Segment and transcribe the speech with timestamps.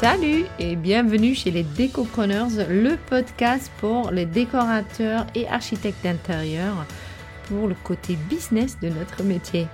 [0.00, 6.86] Salut et bienvenue chez les Décopreneurs, le podcast pour les décorateurs et architectes d'intérieur
[7.48, 9.66] pour le côté business de notre métier.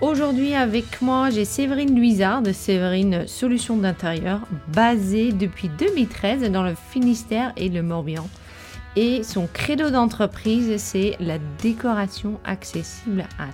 [0.00, 6.74] Aujourd'hui avec moi, j'ai Séverine Luisard de Séverine Solutions d'intérieur, basée depuis 2013 dans le
[6.74, 8.26] Finistère et le Morbihan.
[8.96, 13.48] Et son credo d'entreprise, c'est la décoration accessible à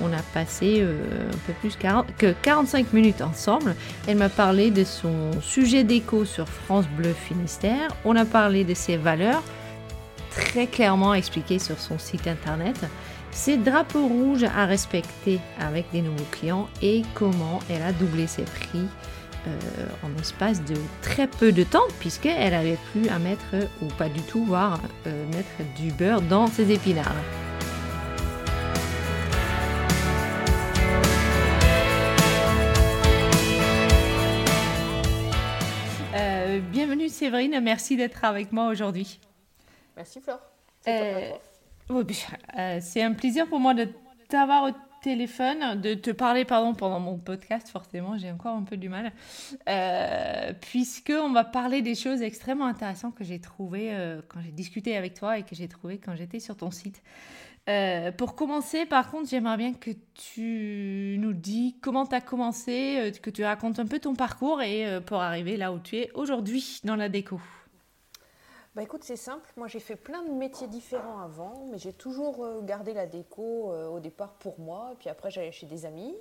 [0.00, 1.76] On a passé euh, un peu plus
[2.18, 3.74] que 45 minutes ensemble.
[4.06, 7.88] Elle m'a parlé de son sujet d'écho sur France Bleu Finistère.
[8.04, 9.42] On a parlé de ses valeurs,
[10.30, 12.76] très clairement expliquées sur son site internet.
[13.30, 18.42] Ses drapeaux rouges à respecter avec des nouveaux clients et comment elle a doublé ses
[18.42, 18.88] prix
[19.46, 19.50] euh,
[20.02, 24.20] en espace de très peu de temps puisqu'elle avait plus à mettre ou pas du
[24.20, 27.14] tout voire euh, mettre du beurre dans ses épinards.
[36.58, 39.20] Bienvenue Séverine, merci d'être avec moi aujourd'hui.
[39.96, 40.40] Merci Flore.
[40.88, 41.30] Euh,
[42.58, 43.88] euh, c'est un plaisir pour moi de
[44.28, 47.68] t'avoir au téléphone, de te parler pardon pendant mon podcast.
[47.68, 49.12] Forcément, j'ai encore un peu du mal,
[49.68, 54.52] euh, puisque on va parler des choses extrêmement intéressantes que j'ai trouvées euh, quand j'ai
[54.52, 57.02] discuté avec toi et que j'ai trouvées quand j'étais sur ton site.
[57.70, 62.98] Euh, pour commencer, par contre, j'aimerais bien que tu nous dis comment tu as commencé,
[62.98, 65.98] euh, que tu racontes un peu ton parcours et euh, pour arriver là où tu
[65.98, 67.40] es aujourd'hui dans la déco.
[68.74, 69.48] Bah écoute, c'est simple.
[69.56, 73.98] Moi, j'ai fait plein de métiers différents avant, mais j'ai toujours gardé la déco au
[73.98, 74.94] départ pour moi.
[75.00, 76.14] Puis après, j'allais chez des amis.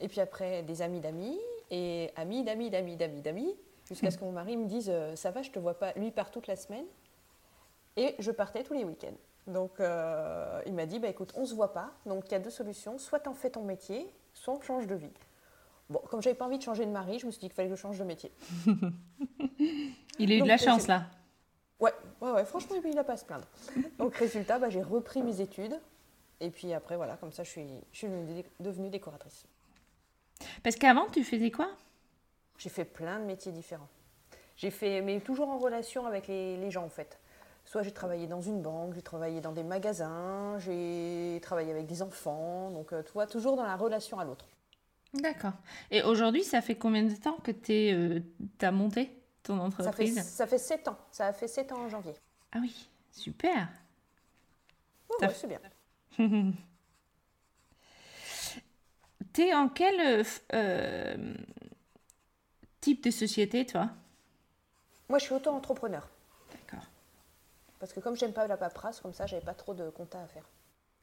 [0.00, 1.38] Et puis après, des amis d'amis.
[1.70, 3.54] Et amis d'amis d'amis d'amis d'amis.
[3.84, 5.92] Jusqu'à ce que mon mari me dise Ça va, je te vois pas.
[5.92, 6.86] Lui part toute la semaine.
[7.98, 9.18] Et je partais tous les week-ends.
[9.46, 12.34] Donc euh, il m'a dit, bah, écoute, on ne se voit pas, donc il y
[12.34, 15.12] a deux solutions, soit tu en fais ton métier, soit on change de vie.
[15.90, 17.68] Bon, comme j'avais pas envie de changer de mari, je me suis dit qu'il fallait
[17.68, 18.32] que je change de métier.
[20.18, 21.06] il a eu de la chance là.
[21.80, 23.46] Ouais, ouais, ouais, franchement, il n'a pas à se plaindre.
[23.98, 25.78] Donc résultat, bah, j'ai repris mes études,
[26.40, 28.08] et puis après, voilà, comme ça, je suis, je suis
[28.60, 29.46] devenue décoratrice.
[30.62, 31.68] Parce qu'avant, tu faisais quoi?
[32.58, 33.88] J'ai fait plein de métiers différents.
[34.56, 37.18] J'ai fait, mais toujours en relation avec les, les gens en fait.
[37.64, 42.02] Soit j'ai travaillé dans une banque, j'ai travaillé dans des magasins, j'ai travaillé avec des
[42.02, 44.46] enfants, donc euh, tu vois, toujours dans la relation à l'autre.
[45.14, 45.52] D'accord.
[45.90, 48.20] Et aujourd'hui, ça fait combien de temps que tu euh,
[48.60, 49.10] as monté
[49.42, 50.98] ton entreprise ça fait, ça fait 7 ans.
[51.10, 52.14] Ça a fait 7 ans en janvier.
[52.52, 53.68] Ah oui, super.
[55.20, 55.60] Oui, c'est bien.
[59.32, 61.34] T'es en quel euh,
[62.80, 63.90] type de société, toi?
[65.08, 66.06] Moi, je suis auto-entrepreneur.
[67.82, 70.26] Parce que comme j'aime pas la paperasse, comme ça, j'avais pas trop de compta à
[70.28, 70.48] faire.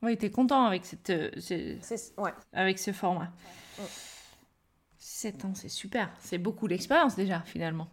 [0.01, 1.29] Oui, tu es content avec, cette, euh,
[2.17, 2.31] ouais.
[2.53, 3.34] avec ce format.
[4.97, 6.09] 7 ans, c'est super.
[6.22, 7.89] C'est beaucoup d'expérience déjà, finalement.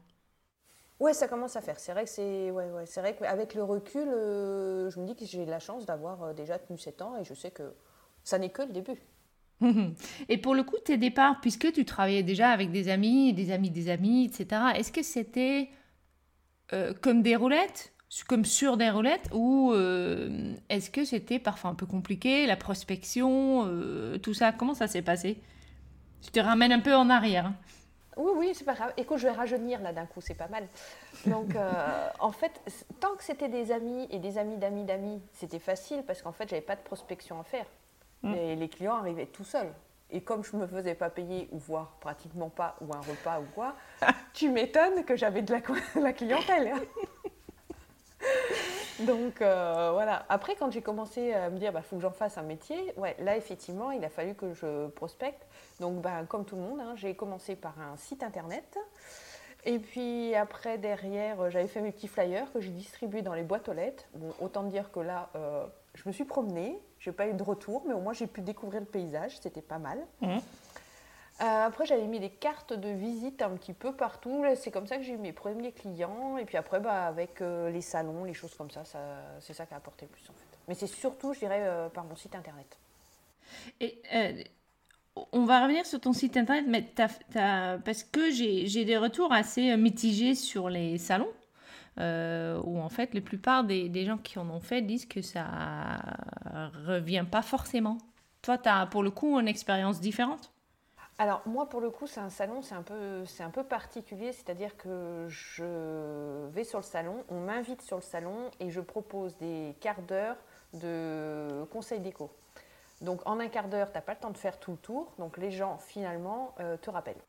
[1.00, 1.80] Ouais, ça commence à faire.
[1.80, 5.16] C'est vrai que c'est, ouais, ouais, c'est vrai qu'avec le recul, euh, je me dis
[5.16, 7.74] que j'ai la chance d'avoir euh, déjà tenu 7 ans et je sais que
[8.22, 9.02] ça n'est que le début.
[10.28, 13.70] et pour le coup, tes départs, puisque tu travaillais déjà avec des amis, des amis
[13.70, 15.70] des amis, etc., est-ce que c'était
[17.00, 17.95] comme des roulettes
[18.26, 23.64] comme sur des roulettes ou euh, est-ce que c'était parfois un peu compliqué, la prospection,
[23.66, 24.52] euh, tout ça?
[24.52, 25.40] Comment ça s'est passé?
[26.22, 27.46] Je te ramène un peu en arrière.
[27.46, 27.54] Hein.
[28.16, 28.92] Oui, oui, c'est pas grave.
[28.96, 30.66] Écoute, je vais rajeunir là d'un coup, c'est pas mal.
[31.26, 32.60] Donc, euh, en fait,
[32.98, 36.48] tant que c'était des amis et des amis d'amis d'amis, c'était facile parce qu'en fait,
[36.48, 37.66] j'avais pas de prospection à faire.
[38.22, 38.34] Mm.
[38.34, 39.72] Et les clients arrivaient tout seuls.
[40.10, 43.46] Et comme je me faisais pas payer, ou voir pratiquement pas, ou un repas ou
[43.54, 43.74] quoi,
[44.32, 45.60] tu m'étonnes que j'avais de la,
[46.00, 46.72] la clientèle.
[49.00, 50.24] Donc euh, voilà.
[50.28, 53.36] Après, quand j'ai commencé à me dire, bah, faut que j'en fasse un métier, là
[53.36, 55.46] effectivement, il a fallu que je prospecte.
[55.80, 58.78] Donc, bah, comme tout le monde, hein, j'ai commencé par un site internet.
[59.64, 63.42] Et puis après, derrière, euh, j'avais fait mes petits flyers que j'ai distribués dans les
[63.42, 64.04] boîtes aux lettres.
[64.14, 67.82] Bon, autant dire que là, euh, je me suis promenée, j'ai pas eu de retour,
[67.86, 69.98] mais au moins j'ai pu découvrir le paysage, c'était pas mal.
[70.20, 70.38] Mmh.
[71.42, 74.42] Euh, après, j'avais mis des cartes de visite un petit peu partout.
[74.56, 76.38] C'est comme ça que j'ai eu mes premiers clients.
[76.38, 78.82] Et puis après, bah, avec euh, les salons, les choses comme ça,
[79.40, 80.58] c'est ça qui a apporté le plus en fait.
[80.68, 82.78] Mais c'est surtout, je dirais, euh, par mon site internet.
[83.80, 84.00] Et
[85.32, 86.82] on va revenir sur ton site internet, mais
[87.84, 91.32] parce que j'ai des retours assez mitigés sur les salons.
[91.98, 95.44] où en fait, la plupart des, gens qui en ont fait disent que ça
[96.86, 97.98] revient pas forcément.
[98.40, 100.50] Toi, tu as pour le coup une expérience différente?
[101.18, 104.32] Alors moi pour le coup c'est un salon, c'est un peu, c'est un peu particulier,
[104.32, 109.36] c'est-à-dire que je vais sur le salon, on m'invite sur le salon et je propose
[109.38, 110.36] des quarts d'heure
[110.74, 112.30] de conseil déco.
[113.00, 115.12] Donc en un quart d'heure, tu n'as pas le temps de faire tout le tour,
[115.18, 117.22] donc les gens finalement euh, te rappellent.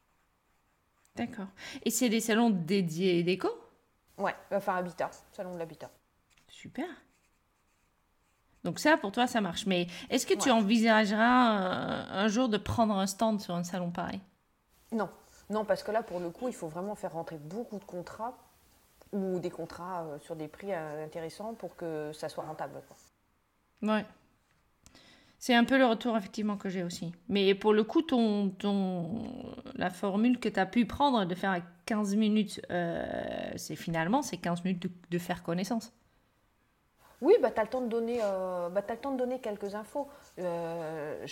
[1.15, 1.47] D'accord.
[1.83, 3.49] Et c'est des salons dédiés déco?
[4.17, 5.89] Ouais, enfin habitat, salon de l'habitat.
[6.49, 6.87] Super.
[8.67, 9.65] Donc ça, pour toi, ça marche.
[9.65, 13.91] Mais est-ce que tu envisageras euh, un, jour de prendre un stand sur un salon
[13.91, 14.19] pareil?
[14.91, 15.07] Non,
[15.49, 18.37] non, parce que là, pour le coup, il faut vraiment faire rentrer beaucoup de contrats
[19.13, 22.81] ou des contrats euh, sur des prix euh, intéressants pour que ça soit rentable.
[22.89, 23.89] Quoi.
[23.95, 24.05] Ouais.
[25.39, 27.13] C'est un peu le retour effectivement que j'ai aussi.
[27.29, 31.61] Mais pour le coup, ton, ton, la formule que tu as pu prendre de faire
[31.85, 32.59] 15 minutes,
[33.55, 35.93] c'est finalement c'est 15 minutes de faire connaissance.
[37.21, 39.39] Oui, bah, tu as, le temps de donner, euh, bah, as le temps de donner
[39.39, 40.07] quelques infos.
[40.39, 41.25] Euh,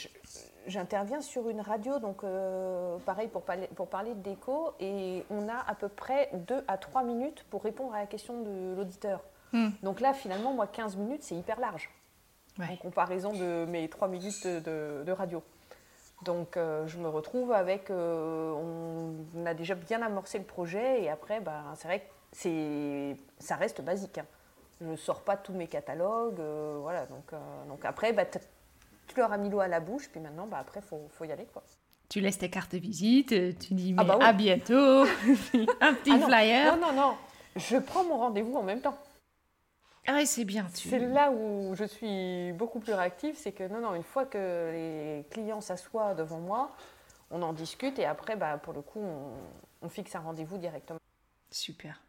[0.65, 5.47] j'interviens sur une radio, donc euh, pareil pour parler, pour parler de déco, et on
[5.47, 9.21] a à peu près 2 à 3 minutes pour répondre à la question de l'auditeur.
[9.53, 9.69] Hmm.
[9.83, 11.91] Donc là, finalement, moi, 15 minutes, c'est hyper large,
[12.59, 15.43] en comparaison de mes 3 minutes de, radio.
[16.23, 19.13] Donc je me retrouve avec, on,
[19.45, 24.17] a déjà bien amorcé le projet, et après, bah, c'est vrai que ça reste basique.
[24.17, 24.25] Hein
[24.81, 26.39] je ne sors pas tous mes catalogues.
[26.39, 30.09] Euh, voilà, donc, euh, donc après, bah, tu leur as mis l'eau à la bouche,
[30.09, 31.47] puis maintenant, bah, après, il faut, faut, y aller.
[31.53, 31.63] Quoi.
[32.09, 33.29] Tu laisses tes cartes de visite,
[33.59, 34.73] tu dis ah bah à bientôt,
[35.81, 36.77] un petit ah flyer.
[36.77, 37.17] Non, non, non,
[37.55, 38.97] je prends mon rendez-vous en même temps.
[40.07, 40.67] Ah oui, c'est bien.
[40.71, 44.69] C'est là où je suis beaucoup plus réactive, c'est que non, non, une fois que
[44.71, 46.69] les clients s'assoient devant moi,
[47.31, 49.01] on en discute et après, bah, pour le coup,
[49.81, 50.99] on fixe un rendez-vous directement.
[51.49, 51.99] Super.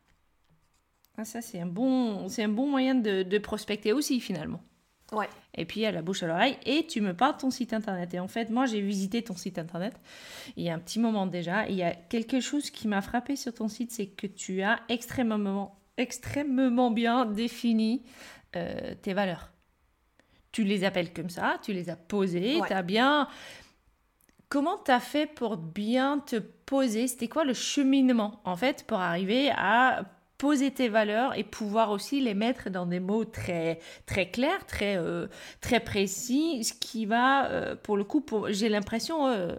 [1.19, 4.61] Ah, ça, c'est un, bon, un bon moyen de, prospecter aussi, finalement.
[5.13, 5.29] Ouais.
[5.55, 8.13] Et puis à la bouche à l'oreille, et tu me parles de ton site internet.
[8.13, 9.95] Et en fait, moi, j'ai visité ton site internet
[10.57, 11.69] il y a un petit moment déjà.
[11.69, 14.63] Et il y a quelque chose qui m'a frappé sur ton site, c'est que tu
[14.63, 18.03] as extrêmement, extrêmement bien défini
[18.57, 19.53] euh, tes valeurs.
[20.53, 23.29] Tu les appelles comme ça, tu les as posées, tu as bien.
[24.49, 27.09] Comment tu as fait pour bien te poser?
[27.09, 30.05] C'était quoi le cheminement, en fait, pour arriver à
[30.39, 34.97] poser tes valeurs et pouvoir aussi les mettre dans des mots très très clairs, très
[34.97, 35.27] euh,
[35.61, 39.55] très précis, ce qui va euh, pour le coup, j'ai l'impression euh,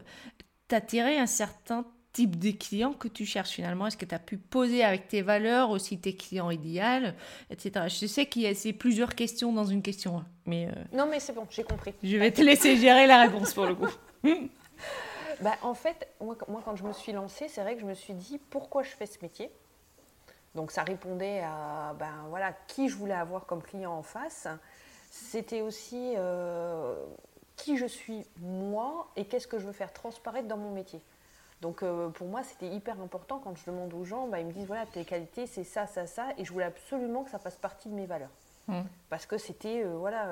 [0.67, 3.87] t'attirer un certain type de client que tu cherches finalement.
[3.87, 7.11] Est-ce que tu as pu poser avec tes valeurs aussi tes clients idéaux,
[7.49, 7.85] etc.
[7.87, 11.19] Je sais qu'il y a c'est plusieurs questions dans une question, hein, mais non mais
[11.19, 11.93] c'est bon, j'ai compris.
[12.03, 13.89] Je vais te laisser gérer la réponse pour le coup.
[15.41, 17.93] bah, en fait, moi, moi quand je me suis lancée, c'est vrai que je me
[17.93, 19.51] suis dit pourquoi je fais ce métier?
[20.57, 24.47] Donc ça répondait à ben, voilà, qui je voulais avoir comme client en face.
[25.11, 27.05] C'était aussi euh,
[27.55, 30.99] qui je suis moi et qu'est-ce que je veux faire transparaître dans mon métier.
[31.61, 34.51] Donc euh, pour moi, c'était hyper important quand je demande aux gens, ben, ils me
[34.51, 37.55] disent voilà, tes qualités, c'est ça, ça, ça, et je voulais absolument que ça fasse
[37.57, 38.33] partie de mes valeurs.
[38.67, 38.81] Mmh.
[39.11, 40.27] Parce que c'était, euh, voilà,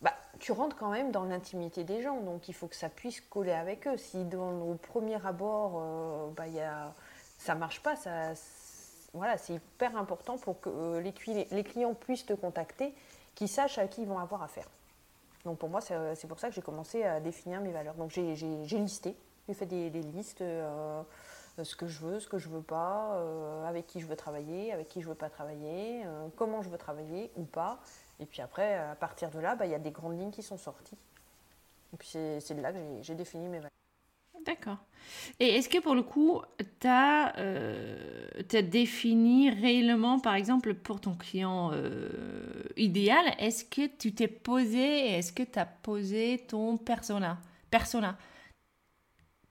[0.00, 3.20] bah, tu rentres quand même dans l'intimité des gens, donc il faut que ça puisse
[3.20, 3.98] coller avec eux.
[3.98, 6.94] Si dans, au premier abord, bah, y a,
[7.38, 8.34] ça marche pas, ça
[9.14, 12.92] voilà, c'est hyper important pour que euh, les, clients puissent te contacter,
[13.34, 14.68] qu'ils sachent à qui ils vont avoir affaire.
[15.44, 17.94] Donc pour moi, c'est euh, pour ça que j'ai commencé à définir mes valeurs.
[17.94, 19.16] Donc j'ai listé,
[19.46, 21.02] j'ai fait des, listes, euh,
[21.62, 23.16] ce que je veux, ce que je veux pas,
[23.68, 26.04] avec qui je veux travailler, avec qui je veux pas travailler,
[26.36, 27.78] comment je veux travailler ou pas.
[28.18, 30.42] Et puis après, à partir de là, bah, il y a des grandes lignes qui
[30.42, 30.98] sont sorties.
[31.92, 33.73] Et puis c'est de là que j'ai défini mes valeurs.
[34.44, 34.78] D'accord.
[35.40, 36.40] Et est-ce que pour le coup,
[36.80, 38.28] tu as, euh,
[38.62, 42.08] défini réellement, par exemple, pour ton client euh,
[42.76, 47.38] idéal, est-ce que tu t'es posé, est-ce que tu as posé ton persona
[47.70, 48.16] Persona?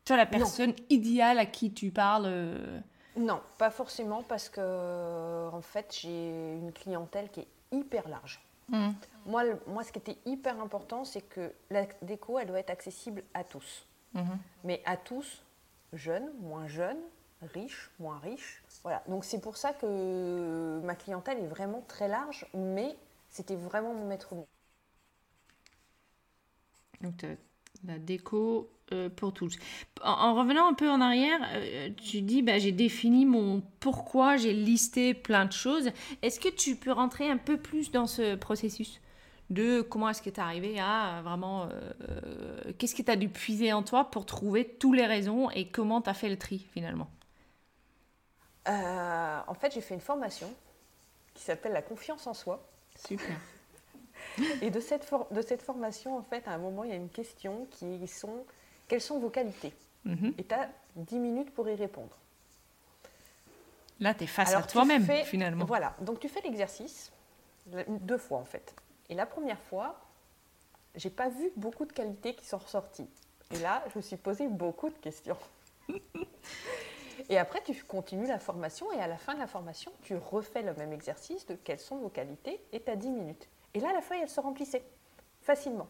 [0.05, 2.79] Tu as la personne idéale à qui tu parles euh?
[3.15, 8.41] Non, pas forcément, parce que en fait, j'ai une clientèle qui est hyper large.
[8.69, 8.89] Mmh.
[9.25, 13.23] Moi, moi, ce qui était hyper important, c'est que la déco, elle doit être accessible
[13.33, 13.85] à tous.
[14.13, 14.37] Mhm.
[14.63, 15.43] Mais à tous,
[15.93, 17.01] jeunes, moins jeunes,
[17.53, 18.63] riches, moins riches.
[18.83, 19.03] Voilà.
[19.07, 22.95] Donc c'est pour ça que ma clientèle est vraiment très large, mais
[23.29, 24.47] c'était vraiment mon maître mot.
[27.01, 27.25] Donc
[27.85, 29.57] la déco euh, pour tous.
[30.03, 34.53] En, revenant un peu en arrière, euh, tu dis bah, j'ai défini mon pourquoi, j'ai
[34.53, 35.89] listé plein de choses.
[36.21, 39.01] Est-ce que tu peux rentrer un peu plus dans ce processus?
[39.49, 41.63] De comment est-ce que tu es arrivé à vraiment.
[41.63, 41.69] Euh,
[42.09, 45.67] euh, qu'est-ce que tu as dû puiser en toi pour trouver toutes les raisons et
[45.67, 47.09] comment tu as fait le tri finalement?
[48.67, 50.51] Euh, En fait, j'ai fait une formation
[51.33, 52.65] qui s'appelle la confiance en soi.
[53.07, 53.35] Super.
[54.61, 57.09] et de cette, de cette formation, en fait, à un moment, il y a une
[57.09, 58.45] question qui sont
[58.87, 59.73] quelles sont vos qualités?
[60.05, 60.33] Mhm.
[60.37, 62.15] Et tu as 10 minutes pour y répondre.
[63.99, 65.65] Là, tu es face à toi-même, finalement.
[65.65, 67.11] Voilà, donc tu fais l'exercice,
[67.87, 68.75] deux fois en fait.
[69.09, 69.99] Et la première fois,
[70.95, 73.09] j'ai pas vu beaucoup de qualités qui sont ressorties.
[73.51, 75.37] Et là, je me suis posé beaucoup de questions.
[77.29, 80.61] Et après, tu continues la formation et à la fin de la formation, tu refais
[80.61, 83.47] le même exercice de quelles sont vos qualités et tu as 10 minutes.
[83.73, 84.83] Et là, la feuille, elle se remplissait
[85.41, 85.87] facilement.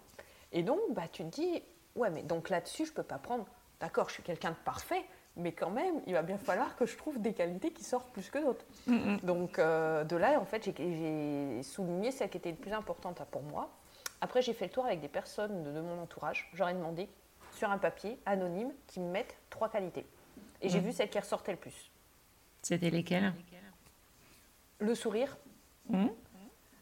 [0.52, 1.64] Et donc, bah, tu te dis,
[1.96, 3.46] ouais, mais donc là-dessus, je ne peux pas prendre,
[3.80, 5.04] d'accord, je suis quelqu'un de parfait,
[5.36, 8.30] mais quand même, il va bien falloir que je trouve des qualités qui sortent plus
[8.30, 8.66] que d'autres.
[9.24, 13.42] Donc, euh, de là, en fait, j'ai souligné celle qui était le plus importante pour
[13.42, 13.72] moi.
[14.22, 16.50] Après, j'ai fait le tour avec des personnes de, mon entourage.
[16.54, 17.10] J'aurais demandé
[17.52, 20.06] sur un papier anonyme qui me mettent trois qualités.
[20.62, 21.92] Et j'ai vu celle qui ressortait le plus.
[22.62, 23.34] C'était lesquelles?
[24.80, 25.36] Le sourire,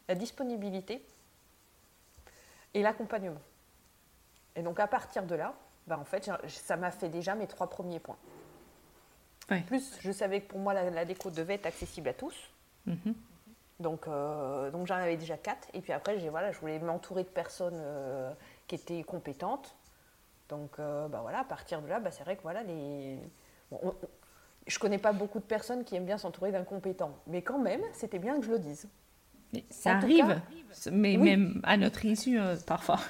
[0.08, 1.04] la disponibilité
[2.74, 3.40] et l'accompagnement.
[4.54, 5.54] Et donc, à partir de là,
[5.86, 8.18] bah, en fait, ça m'a fait déjà mes trois premiers points.
[9.60, 12.34] Plus, je savais que pour moi, la, déco devait être accessible à tous.
[12.86, 13.14] Mhm.
[13.80, 15.68] Donc, euh, donc j'en avais déjà quatre.
[15.74, 18.32] Et puis après, voilà, je voulais m'entourer de personnes euh,
[18.66, 19.74] qui étaient compétentes.
[20.48, 23.18] Donc, euh, bah voilà, à partir de là, bah, c'est vrai que voilà, les...
[23.70, 23.94] Bon,
[24.66, 27.16] je connais pas beaucoup de personnes qui aiment bien s'entourer d'incompétents.
[27.26, 28.88] Mais quand même, c'était bien que je le dise.
[29.70, 30.40] ça arrive,
[30.92, 33.00] mais même à notre issue, parfois.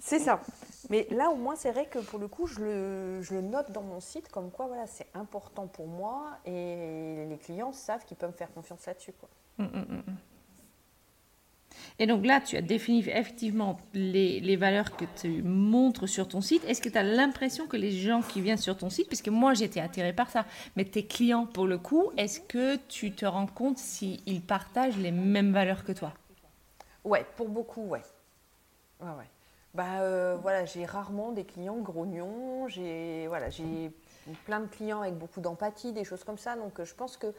[0.00, 0.40] C'est ça.
[0.88, 4.00] Mais là, au moins, c'est vrai que pour le coup, je le, note dans mon
[4.00, 8.36] site comme quoi voilà, c'est important pour moi et les clients savent qu'ils peuvent me
[8.36, 9.12] faire confiance là-dessus.
[9.58, 10.16] Hum, hum, hum,
[11.98, 16.40] et donc là, tu as défini effectivement les, les, valeurs que tu montres sur ton
[16.40, 16.64] site.
[16.64, 19.54] Est-ce que tu as l'impression que les gens qui viennent sur ton site, puisque moi
[19.54, 20.46] j'étais attirée par ça,
[20.76, 25.10] mais tes clients pour le coup, est-ce que tu te rends compte s'ils partagent les
[25.10, 26.12] mêmes valeurs que toi?
[27.04, 28.02] Ouais, pour beaucoup, ouais.
[29.00, 29.28] Ouais, ouais
[29.74, 32.66] bah, euh, voilà, j'ai rarement des clients grognons.
[32.68, 33.92] J'ai voilà, j'ai
[34.44, 36.56] plein de clients avec beaucoup d'empathie, des choses comme ça.
[36.56, 37.32] Donc je pense que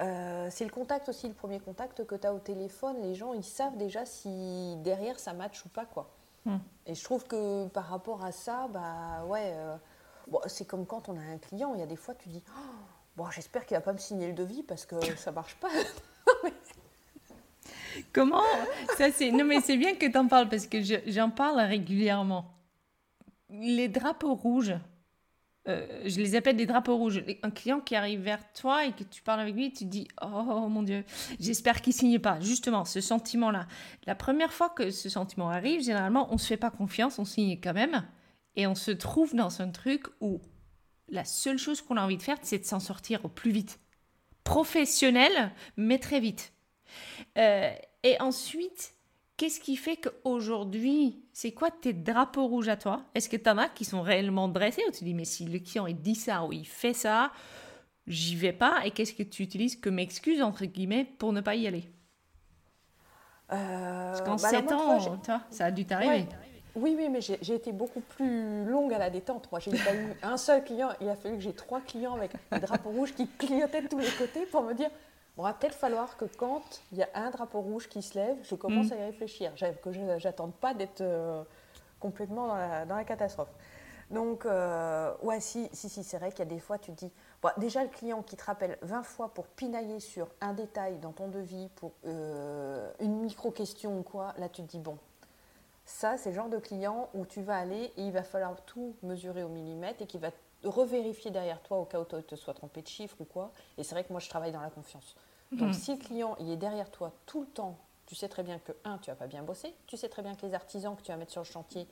[0.00, 2.96] euh, c'est le contact aussi, le premier contact que tu as au téléphone.
[3.02, 5.86] Les gens, ils savent déjà si derrière ça match ou pas.
[5.86, 6.10] quoi.
[6.44, 6.58] Hmm.
[6.86, 9.76] Et je trouve que par rapport à ça, bah ouais, euh,
[10.28, 11.74] bon, c'est comme quand on a un client.
[11.74, 12.74] Il y a des fois, tu dis, oh,
[13.16, 15.68] bon, j'espère qu'il va pas me signer le devis parce que ça marche pas.
[18.12, 18.42] Comment?
[18.96, 22.52] Ça c'est Non mais c'est bien que tu en parles parce que j'en parle régulièrement.
[23.50, 24.74] Les drapeaux rouges,
[25.68, 27.22] euh, je les appelle des drapeaux rouges.
[27.42, 30.68] Un client qui arrive vers toi et que tu parles avec lui, tu dis Oh
[30.68, 31.04] mon Dieu,
[31.40, 32.40] j'espère qu'il signe pas.
[32.40, 33.66] Justement, ce sentiment-là.
[34.06, 37.58] La première fois que ce sentiment arrive, généralement, on se fait pas confiance, on signe
[37.62, 38.04] quand même.
[38.54, 40.40] Et on se trouve dans un truc où
[41.08, 43.80] la seule chose qu'on a envie de faire, c'est de s'en sortir au plus vite.
[44.44, 46.52] Professionnel, mais très vite.
[47.36, 47.70] Euh,
[48.06, 48.94] et ensuite,
[49.36, 53.02] qu'est-ce qui fait qu'aujourd'hui, c'est quoi tes drapeaux rouges à toi?
[53.16, 55.58] Est-ce que tu en as qui sont réellement dressés ou tu dis, mais si le
[55.58, 57.32] client il dit ça ou il fait ça,
[58.06, 61.56] j'y vais pas Et qu'est-ce que tu utilises comme excuse, entre guillemets, pour ne pas
[61.56, 61.90] y aller?
[63.52, 66.26] Euh, Parce qu'en 7 bah ans, toi, ça a dû t'arriver.
[66.76, 69.50] Oui, oui, mais j'ai été beaucoup plus longue à la détente.
[69.50, 70.90] Moi, j'ai pas eu un seul client.
[71.00, 73.98] Il a fallu que j'ai trois clients avec des drapeaux rouges qui clignotaient de tous
[73.98, 74.90] les côtés pour me dire
[75.38, 76.62] il va peut-être falloir que quand
[76.92, 78.92] il y a un drapeau rouge qui se lève, je commence mm.
[78.92, 79.52] à y réfléchir,
[79.82, 81.42] que je n'attende pas d'être euh,
[82.00, 83.52] complètement dans la, catastrophe.
[84.10, 87.04] Donc, euh, ouais, si, si, si c'est vrai qu'il y a des fois, tu te
[87.04, 87.12] dis,
[87.58, 91.28] déjà le client qui te rappelle 20 fois pour pinailler sur un détail dans ton
[91.28, 94.96] devis, pour euh, une micro-question ou quoi, là tu te dis, bon,
[95.84, 98.94] ça c'est le genre de client où tu vas aller et il va falloir tout
[99.02, 100.30] mesurer au millimètre et qui va
[100.64, 103.52] revérifier derrière toi au cas où tu te sois trompé de chiffre ou quoi.
[103.78, 105.16] Et c'est vrai que moi je travaille dans la confiance.
[105.52, 105.72] Donc, mhm.
[105.72, 108.72] si le client il est derrière toi tout le temps, tu sais très bien que,
[108.84, 111.10] un, tu vas pas bien bosser, tu sais très bien que les artisans que tu
[111.10, 111.86] vas mettre sur le chantier,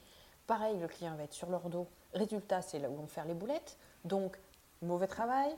[0.47, 1.89] pareil, le client va être sur leur dos.
[2.13, 3.77] Résultat, c'est là où vont faire les boulettes.
[4.05, 4.39] Donc,
[4.83, 5.55] mauvais travail,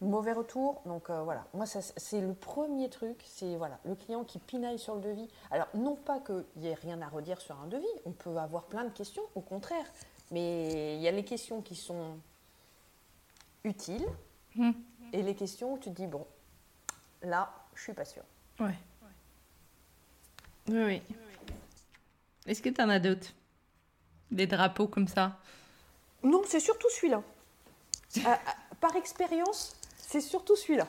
[0.00, 0.80] mauvais retour.
[0.86, 4.94] Donc, euh, voilà, moi, c'est le premier truc, c'est voilà, le client qui pinaille sur
[4.94, 5.28] le devis.
[5.50, 8.64] Alors, non pas qu'il n'y ait rien à redire sur un devis, on peut avoir
[8.64, 9.86] plein de questions, au contraire.
[10.30, 12.16] Mais il y a les questions qui sont
[13.64, 14.06] utiles
[14.56, 14.74] mhm.
[15.12, 16.26] et les questions où tu te dis, bon,
[17.22, 18.24] Là, je suis pas sûre.
[18.60, 18.74] Ouais.
[20.68, 21.02] Oui, oui.
[22.46, 23.28] Est-ce que tu en as d'autres?
[24.30, 25.38] Des drapeaux comme ça?
[26.22, 27.22] Non, c'est surtout celui-là.
[28.18, 28.34] Euh, euh,
[28.80, 30.86] par expérience, c'est surtout celui-là.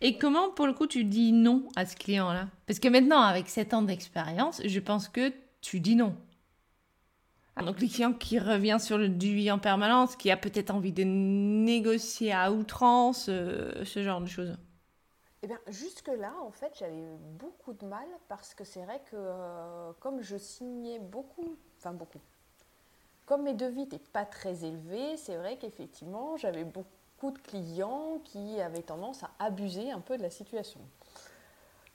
[0.00, 2.48] Et comment, pour le coup, tu dis non à ce client-là?
[2.66, 6.16] Parce que maintenant, avec 7 ans d'expérience, je pense que tu dis non.
[7.64, 11.04] Donc, le client qui revient sur le devis en permanence, qui a peut-être envie de
[11.04, 14.58] négocier à outrance, euh, ce genre de choses.
[15.46, 17.04] Eh bien, jusque-là, en fait, j'avais
[17.38, 22.18] beaucoup de mal parce que c'est vrai que euh, comme je signais beaucoup, enfin beaucoup,
[23.26, 28.60] comme mes devis n'étaient pas très élevés, c'est vrai qu'effectivement, j'avais beaucoup de clients qui
[28.60, 30.80] avaient tendance à abuser un peu de la situation.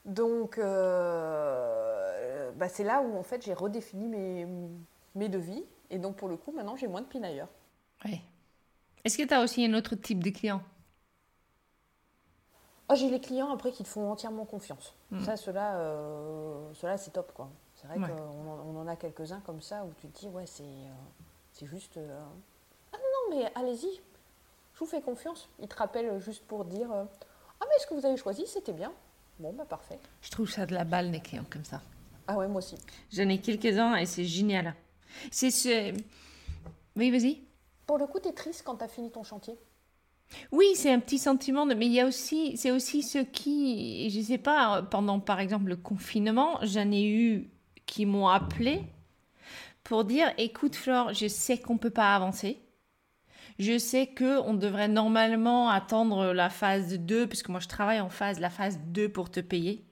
[0.05, 4.47] Donc, euh, bah, c'est là où en fait j'ai redéfini mes,
[5.15, 5.65] mes devis.
[5.89, 7.49] Et donc, pour le coup, maintenant, j'ai moins de pinailleurs.
[8.05, 8.21] Oui.
[9.03, 10.61] Est-ce que tu as aussi un autre type de client?
[12.91, 14.93] Oh, j'ai les clients après qui te font entièrement confiance.
[15.11, 15.23] Mm.
[15.23, 17.31] Ça, cela, euh, cela c'est top.
[17.33, 17.49] quoi.
[17.75, 20.63] C'est vrai qu'on on en a quelques-uns comme ça où tu te dis, ouais, c'est
[21.53, 21.97] c'est juste.
[22.93, 24.01] ah non, mais allez-y,
[24.73, 25.49] je vous fais confiance.
[25.59, 28.91] Ils te rappellent juste pour dire, ah, mais ce que vous avez choisi, c'était bien.
[29.39, 29.99] Bon, bah parfait.
[30.21, 31.81] Je trouve ça de la balle, les clients comme ça.
[32.27, 32.75] Ah ouais, moi aussi.
[33.11, 34.75] J'en ai quelques-uns et c'est génial.
[35.31, 35.93] C'est ce.
[36.95, 37.41] Oui, vas-y.
[37.87, 39.57] Pour le coup, tu es triste quand tu as fini ton chantier?
[40.51, 44.21] Oui, c'est un petit sentiment, mais il y a aussi, c'est aussi ceux qui, je
[44.21, 47.49] sais pas, pendant par exemple le confinement, j'en ai eu
[47.85, 48.81] qui m'ont appelé
[49.83, 52.61] pour dire, écoute Flore, je sais qu'on peut pas avancer.
[53.59, 58.09] Je sais que on devrait normalement attendre la phase 2, puisque moi je travaille en
[58.09, 59.85] phase, la phase 2 pour te payer.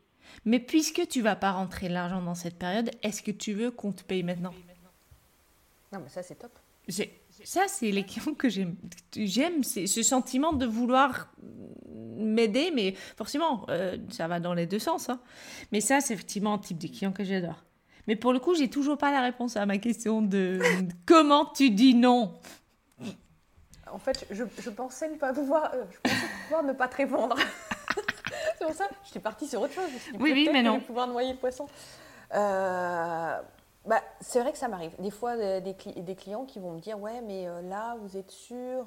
[0.45, 3.91] Mais puisque tu vas pas rentrer l'argent dans cette période, est-ce que tu veux qu'on
[3.91, 4.53] te paye maintenant?
[5.91, 6.57] Non, mais ça c'est top.
[7.43, 8.75] Ça, c'est les clients que j'aime.
[9.15, 11.31] J'aime ce sentiment de vouloir
[12.19, 15.09] m'aider, mais forcément, euh, ça va dans les deux sens.
[15.09, 15.19] Hein.
[15.71, 17.63] Mais ça, c'est effectivement un type de client que j'adore.
[18.07, 20.59] Mais pour le coup, j'ai toujours pas la réponse à ma question de
[21.05, 22.33] comment tu dis non.
[23.91, 27.35] En fait, je, pensais ne pas pouvoir, euh, je pensais pouvoir ne pas te répondre.
[28.57, 29.89] c'est pour ça, j'étais partie sur autre chose.
[30.19, 30.79] oui, oui, mais non.
[30.79, 31.67] pouvoir noyer le poisson.
[32.35, 33.41] Euh,
[33.85, 34.93] bah, c'est vrai que ça m'arrive.
[34.99, 38.85] Des fois, euh, des, clients qui vont me dire Ouais, mais là, vous êtes sûr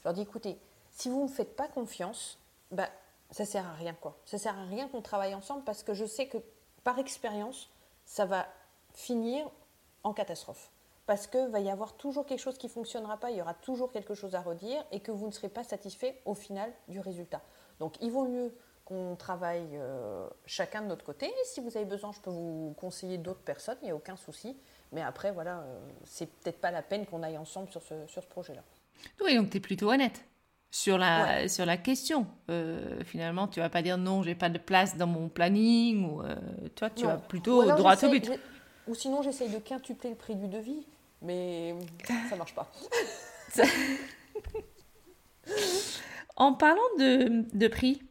[0.00, 0.58] Je leur dis Écoutez,
[0.90, 2.38] si vous ne me faites pas confiance,
[2.70, 2.88] bah,
[3.30, 3.94] ça ne sert à rien.
[3.94, 4.16] Quoi.
[4.24, 6.38] Ça sert à rien qu'on travaille ensemble parce que je sais que
[6.84, 7.70] par expérience,
[8.04, 8.46] ça va
[8.94, 9.50] finir
[10.04, 10.70] en catastrophe
[11.06, 13.54] parce qu'il va y avoir toujours quelque chose qui ne fonctionnera pas, il y aura
[13.54, 17.00] toujours quelque chose à redire et que vous ne serez pas satisfait au final du
[17.00, 17.40] résultat.
[17.78, 18.52] Donc il vaut mieux
[18.86, 21.30] qu'on travaille euh, chacun de notre côté.
[21.44, 24.56] si vous avez besoin, je peux vous conseiller d'autres personnes, il n'y a aucun souci.
[24.92, 28.22] Mais après, voilà, euh, c'est peut-être pas la peine qu'on aille ensemble sur ce, sur
[28.22, 28.62] ce projet-là.
[29.22, 30.24] Oui, donc tu es plutôt honnête
[30.70, 32.26] sur la, sur la question.
[32.48, 36.22] Euh, finalement, tu vas pas dire non, j'ai pas de place dans mon planning, ou
[36.74, 38.30] toi, tu vas plutôt droit au but.
[38.88, 40.86] Ou sinon, j'essaye de quintupler le prix du devis
[41.22, 41.74] mais
[42.28, 42.70] ça marche pas.
[46.36, 48.02] en parlant de, de prix,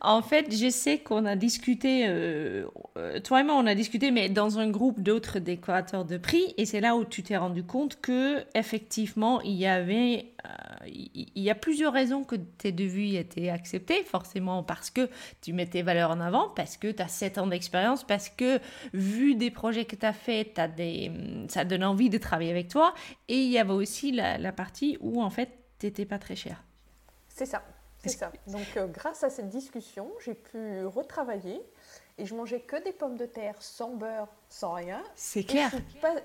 [0.00, 2.66] en fait, je sais qu'on a discuté, euh,
[2.98, 6.54] euh, toi et moi, on a discuté, mais dans un groupe d'autres décorateurs de prix,
[6.58, 11.42] et c'est là où tu t'es rendu compte que effectivement, il y avait, euh, il
[11.42, 15.08] y a plusieurs raisons que tes devis étaient acceptés, forcément parce que
[15.40, 18.60] tu mettais valeur en avant, parce que tu as 7 ans d'expérience, parce que
[18.92, 21.10] vu des projets que tu as fait, as des,
[21.48, 22.94] ça donne envie de travailler avec toi,
[23.28, 25.48] et il y avait aussi la, la partie où en fait,
[25.78, 26.62] tu n'étais pas très cher.
[27.28, 27.62] C'est ça.
[28.10, 28.32] C'est ça.
[28.46, 31.60] Donc, euh, grâce à cette discussion, j'ai pu retravailler
[32.18, 35.02] et je mangeais que des pommes de terre sans beurre, sans rien.
[35.14, 35.70] C'est clair.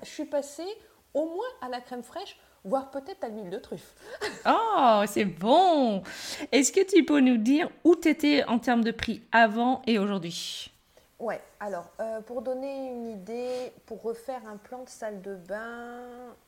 [0.03, 0.67] Je suis, passée
[1.13, 3.95] au moins à la crème fraîche, voire peut-être à l'huile de truffe.
[4.45, 6.03] oh, c'est bon.
[6.51, 9.97] Est-ce que tu peux nous dire où tu étais en termes de prix avant et
[9.97, 10.71] aujourd'hui?
[11.19, 15.99] Ouais, alors euh, pour donner une idée, pour refaire un plan de salle de bain,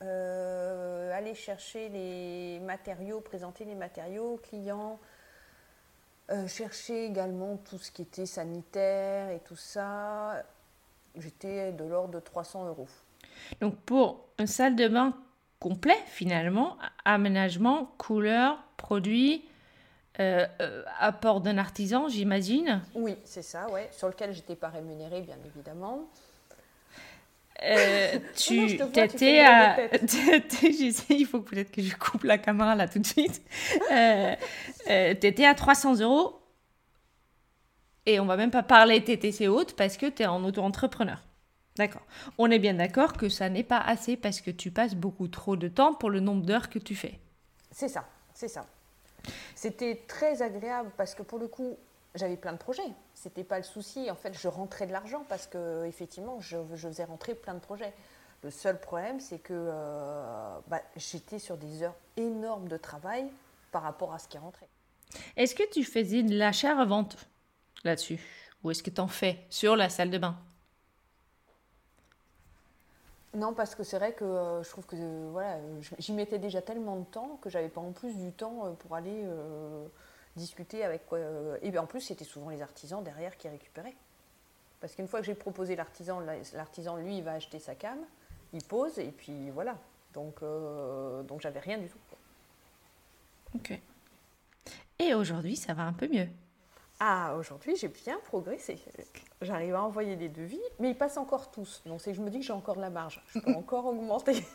[0.01, 4.97] euh, aller chercher les matériaux, présenter les matériaux aux clients,
[6.31, 10.43] euh, chercher également tout ce qui était sanitaire et tout ça.
[11.17, 12.87] J'étais de l'ordre de 300 euros.
[13.59, 15.13] Donc pour une salle de bain
[15.59, 19.43] complet finalement, aménagement, couleur, produit,
[20.19, 22.81] euh, euh, apport d'un artisan, j'imagine?
[22.95, 26.09] Oui, c'est ça, ouais, sur lequel j'étais pas rémunérée bien évidemment.
[27.63, 29.77] Euh, tu étais à.
[31.09, 33.41] il faut peut-être que je coupe la caméra là tout de suite.
[33.91, 34.35] Euh,
[34.89, 36.41] euh, tu étais à 300 euros
[38.05, 41.21] et on va même pas parler TTC haute parce que tu es en auto-entrepreneur.
[41.77, 42.01] D'accord.
[42.37, 45.55] On est bien d'accord que ça n'est pas assez parce que tu passes beaucoup trop
[45.55, 47.19] de temps pour le nombre d'heures que tu fais.
[47.71, 48.65] C'est ça, c'est ça.
[49.55, 51.77] C'était très agréable parce que pour le coup,
[52.15, 52.81] j'avais plein de projets.
[53.15, 54.09] C'était pas le souci.
[54.11, 57.93] En fait, je rentrais de l'argent parce que effectivement, je, faisais rentrer plein de projets.
[58.43, 63.25] Le seul problème, c'est que euh, bah, j'étais sur des heures énormes de travail
[63.71, 64.67] par rapport à ce qui rentrait.
[65.37, 67.17] Est-ce que tu faisais de l'achat-revente
[67.83, 68.19] là-dessus?
[68.63, 70.37] Ou est-ce que tu en fais sur la salle de bain?
[73.33, 74.95] Non, parce que c'est vrai que euh, je trouve que
[75.31, 75.57] voilà,
[75.99, 78.95] j'y mettais déjà tellement de temps que j'avais pas en plus du temps euh, pour
[78.95, 79.23] aller
[80.35, 81.17] discuter avec quoi.
[81.17, 83.95] Euh, et en plus, c'était souvent les artisans derrière qui récupéraient.
[84.79, 86.21] Parce qu'une fois que j'ai proposé l'artisan,
[86.53, 87.99] l'artisan, lui, il va acheter sa cam,
[88.53, 89.77] il pose, et puis voilà.
[90.13, 91.99] Donc, euh, donc j'avais rien du tout.
[93.55, 93.79] Ok.
[94.99, 96.27] Et aujourd'hui, ça va un peu mieux.
[96.99, 98.77] Ah, aujourd'hui, j'ai bien progressé.
[99.41, 101.81] J'arrive à envoyer des devis, mais ils passent encore tous.
[101.85, 103.23] Donc, c'est que je me dis que j'ai encore de la marge.
[103.33, 104.45] Je peux encore augmenter.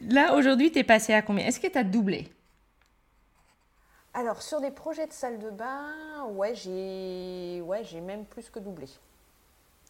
[0.00, 1.46] Là, aujourd'hui, tu es passé à combien?
[1.46, 2.28] Est-ce que tu as doublé?
[4.12, 8.88] Alors, sur des projets de salle de bain, ouais, j'ai ouais, même plus que doublé.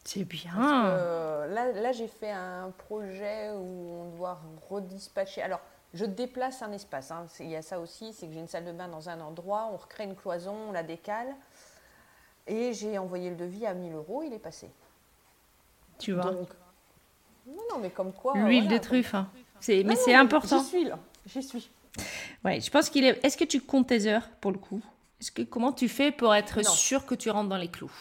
[0.03, 0.51] C'est bien.
[0.55, 5.41] là, là j'ai fait un projet où on doit redispatcher.
[5.41, 5.61] Alors,
[5.93, 7.11] je déplace un espace.
[7.11, 7.25] Hein.
[7.39, 9.69] Il y a ça aussi, c'est que j'ai une salle de bain dans un endroit,
[9.71, 11.35] on recrée une cloison, on la décale.
[12.47, 14.69] Et j'ai envoyé le devis à 1000 euros, il est passé.
[15.99, 16.47] Tu vois Non,
[17.69, 18.33] non, mais comme quoi.
[18.35, 19.13] L'huile de truffe.
[19.13, 19.29] Hein.
[19.67, 20.59] mais c'est important.
[20.59, 21.69] J'y suis là, j'y suis.
[22.43, 23.23] Ouais, je pense qu'il est.
[23.23, 24.81] Est-ce que tu comptes tes heures pour le coup?
[25.19, 27.91] Est-ce que comment tu fais pour être sûr que tu rentres dans les clous?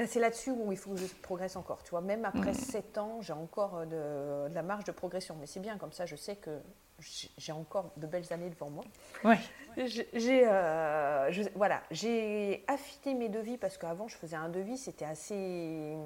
[0.00, 1.82] Euh, c'est là-dessus où il faut que je progresse encore.
[1.84, 5.36] Tu vois, même après 7 ans, j'ai encore euh, de, la marge de progression.
[5.38, 6.58] Mais c'est bien, comme ça, je sais que
[6.98, 8.84] j'ai encore de belles années devant moi.
[9.24, 9.38] Ouais.
[9.86, 15.96] J'ai euh, voilà, j'ai affiné mes devis parce qu'avant, je faisais un devis, c'était assez,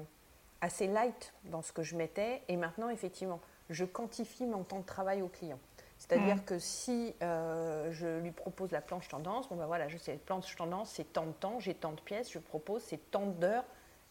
[0.61, 2.43] assez light dans ce que je mettais.
[2.47, 3.39] Et maintenant, effectivement,
[3.71, 5.59] je quantifie mon temps de travail au client.
[5.99, 10.17] C'est-à-dire que si je lui propose la planche tendance, bon ben voilà, je sais, la
[10.17, 13.65] planche tendance, c'est tant de temps, j'ai tant de pièces, je propose, c'est tant d'heures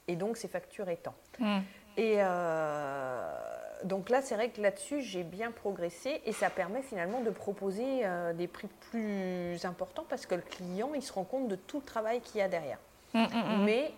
[0.09, 1.15] et donc c'est facturé tant.
[1.39, 1.59] Mm.
[1.99, 3.39] Et euh,
[3.85, 8.05] donc là, c'est vrai que là-dessus, j'ai bien progressé et ça permet finalement de proposer
[8.05, 11.79] euh, des prix plus importants parce que le client, il se rend compte de tout
[11.79, 12.79] le travail qu'il y a derrière.
[13.15, 13.93] Mm, mm, Mais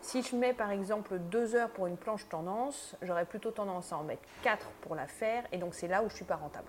[0.00, 3.98] si je mets par exemple deux heures pour une planche tendance, j'aurais plutôt tendance à
[3.98, 6.68] en mettre quatre pour la faire et donc c'est là où je suis pas rentable.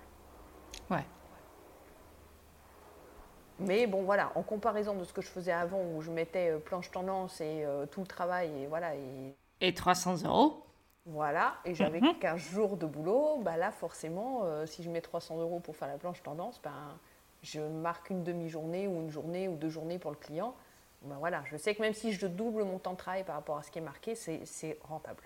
[0.92, 1.06] Ouais.
[3.60, 6.60] Mais bon, voilà, en comparaison de ce que je faisais avant, où je mettais euh,
[6.60, 8.96] planche tendance et euh, tout le travail, et voilà.
[8.96, 10.66] Et, et 300 euros
[11.06, 12.18] Voilà, et j'avais mhm.
[12.20, 15.88] qu'un jour de boulot, bah là, forcément, euh, si je mets 300 euros pour faire
[15.88, 16.98] la planche tendance, ben,
[17.44, 20.56] je marque une demi-journée ou une journée ou deux journées pour le client.
[21.04, 23.58] Ben voilà, je sais que même si je double mon temps de travail par rapport
[23.58, 25.24] à ce qui est marqué, c'est rentable.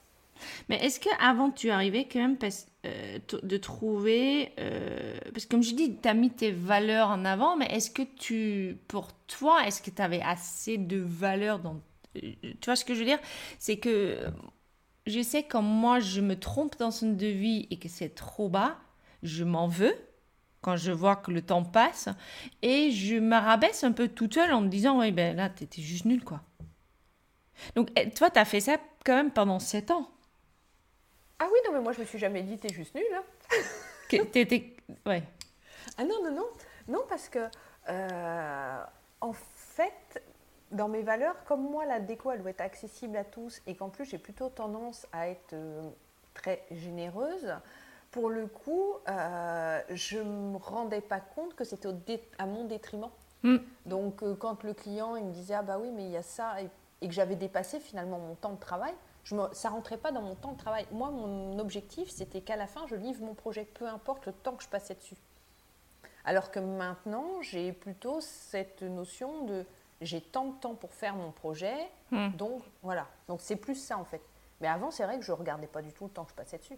[0.69, 2.37] Mais est-ce qu'avant, tu arrivais quand même
[2.85, 4.53] euh, de trouver.
[4.59, 7.89] Euh, parce que, comme je dis, tu as mis tes valeurs en avant, mais est-ce
[7.89, 8.77] que tu.
[8.87, 11.81] Pour toi, est-ce que tu avais assez de valeurs dans.
[12.17, 13.19] Euh, tu vois ce que je veux dire?
[13.59, 14.19] C'est que
[15.07, 18.77] je sais quand moi je me trompe dans son devis et que c'est trop bas,
[19.23, 19.95] je m'en veux
[20.61, 22.09] quand je vois que le temps passe
[22.63, 25.83] et je me rabaisse un peu toute seule en me disant Oui, ben là, t'étais
[25.83, 26.41] juste nul, quoi.
[27.75, 30.09] Donc, eh, toi, tu as fait ça quand même pendant 7 ans.
[31.39, 33.05] Ah oui, non, mais moi je me suis jamais dit t'es juste nul.
[33.13, 33.23] Hein.
[34.31, 34.75] T'étais.
[35.05, 35.23] Ouais.
[35.97, 36.47] Ah non, non, non.
[36.87, 37.39] Non, parce que
[37.89, 38.83] euh,
[39.21, 40.23] en fait,
[40.71, 43.89] dans mes valeurs, comme moi la déco elle doit être accessible à tous et qu'en
[43.89, 45.89] plus j'ai plutôt tendance à être euh,
[46.33, 47.53] très généreuse,
[48.11, 51.89] pour le coup, euh, je ne me rendais pas compte que c'était
[52.37, 53.09] à mon détriment.
[53.43, 53.57] Hmm.
[53.85, 56.55] Donc quand le client il me disait ah bah oui mais il y a ça
[57.01, 58.93] et que j'avais dépassé finalement mon temps de travail,
[59.25, 60.85] je me, ça rentrait pas dans mon temps de travail.
[60.91, 64.53] Moi, mon objectif, c'était qu'à la fin, je livre mon projet, peu importe le temps
[64.53, 65.15] que je passais dessus.
[66.23, 69.65] Alors que maintenant, j'ai plutôt cette notion de
[70.01, 71.75] j'ai tant de temps pour faire mon projet,
[72.11, 72.31] hmm.
[72.31, 73.07] donc voilà.
[73.27, 74.21] Donc c'est plus ça en fait.
[74.61, 76.57] Mais avant, c'est vrai que je regardais pas du tout le temps que je passais
[76.57, 76.77] dessus.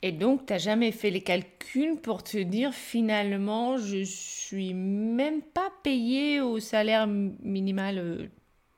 [0.00, 5.42] Et donc, tu n'as jamais fait les calculs pour te dire finalement, je suis même
[5.42, 8.28] pas payé au salaire minimal euh,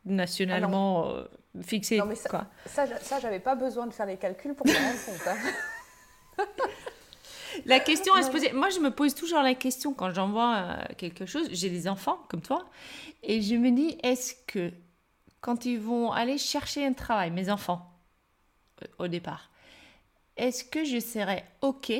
[0.04, 1.28] nationalement ah
[1.62, 1.98] fixé.
[1.98, 2.46] Non, mais ça, quoi.
[2.66, 5.26] ça, ça j'avais pas besoin de faire les calculs pour me rendre compte.
[5.26, 6.46] Hein.
[7.66, 10.94] La question à se poser, moi je me pose toujours la question quand j'envoie euh,
[10.96, 12.66] quelque chose, j'ai des enfants comme toi,
[13.22, 14.72] et je me dis, est-ce que
[15.40, 17.90] quand ils vont aller chercher un travail, mes enfants,
[18.98, 19.50] au départ,
[20.36, 21.92] est-ce que je serais OK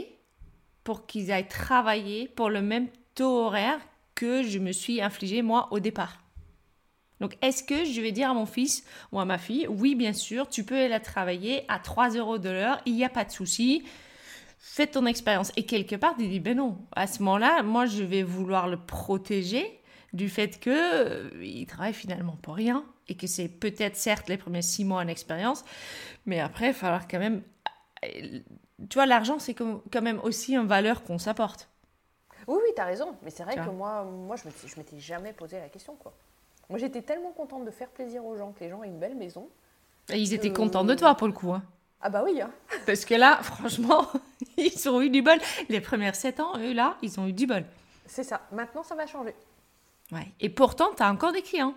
[0.85, 3.81] pour qu'ils aillent travailler pour le même taux horaire
[4.15, 6.20] que je me suis infligé moi au départ?
[7.21, 10.15] Donc, est-ce que je vais dire à mon fils ou à ma fille, oui, bien
[10.15, 13.31] sûr, tu peux aller travailler à 3 euros de l'heure, il n'y a pas de
[13.31, 13.85] souci,
[14.59, 15.53] fais ton expérience.
[15.57, 18.79] Et quelque part, il dit, ben non, à ce moment-là, moi, je vais vouloir le
[18.79, 19.81] protéger
[20.15, 24.63] du fait qu'il euh, travaille finalement pour rien et que c'est peut-être certes les premiers
[24.63, 25.65] six mois en expérience,
[26.27, 27.43] mais après, il va falloir quand même...
[28.05, 28.41] Euh,
[28.89, 31.69] tu vois, l'argent, c'est quand même aussi une valeur qu'on s'apporte.
[32.47, 33.15] Oui, oui, tu as raison.
[33.23, 35.97] Mais c'est vrai que moi, moi je ne m'étais jamais posé la question.
[35.97, 36.15] quoi.
[36.71, 39.17] Moi, j'étais tellement contente de faire plaisir aux gens, que les gens aient une belle
[39.17, 39.49] maison.
[40.09, 41.53] Et ils étaient contents de toi, pour le coup.
[41.53, 41.65] Hein.
[42.01, 42.41] Ah bah oui.
[42.41, 42.51] Hein.
[42.87, 44.07] Parce que là, franchement,
[44.57, 45.39] ils ont eu du bol.
[45.69, 47.65] Les premières 7 ans, eux, là, ils ont eu du bol.
[48.07, 48.43] C'est ça.
[48.53, 49.35] Maintenant, ça va changer.
[50.13, 50.29] Ouais.
[50.39, 51.75] Et pourtant, tu as encore des clients.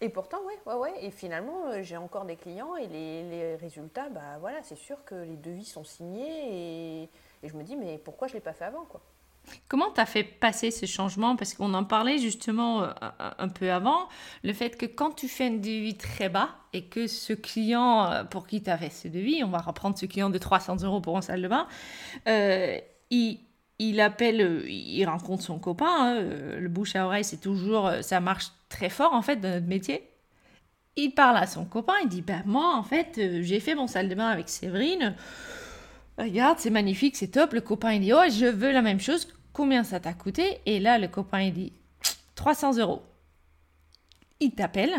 [0.00, 1.04] Et pourtant, ouais, ouais, ouais.
[1.04, 5.14] Et finalement, euh, j'ai encore des clients et les, résultats, bah voilà, c'est sûr que
[5.14, 7.08] les devis sont signés et,
[7.42, 9.00] et je me dis, mais pourquoi je ne l'ai pas fait avant, quoi?
[9.68, 11.36] Comment tu as fait passer ce changement?
[11.36, 12.90] Parce qu'on en parlait justement euh,
[13.38, 14.08] un peu avant,
[14.44, 18.24] le fait que quand tu fais un devis très bas et que ce client euh,
[18.24, 21.00] pour qui tu as fait ce devis, on va reprendre ce client de 300 euros
[21.00, 21.66] pour une salle de bain,
[22.28, 22.78] euh,
[23.10, 25.86] il, appelle, il rencontre son copain.
[25.88, 26.20] hein,
[26.58, 30.08] le bouche à oreille, c'est toujours, ça marche très fort en fait dans notre métier.
[30.96, 34.08] Il parle à son copain, il dit Bah, moi en fait, j'ai fait mon salle
[34.08, 35.14] de bain avec Séverine.
[36.18, 37.52] Regarde, c'est magnifique, c'est top.
[37.52, 39.28] Le copain il dit Oh, je veux la même chose.
[39.56, 41.72] Combien ça t'a coûté Et là, le copain il dit
[42.34, 43.02] 300 euros.
[44.38, 44.92] Il t'appelle,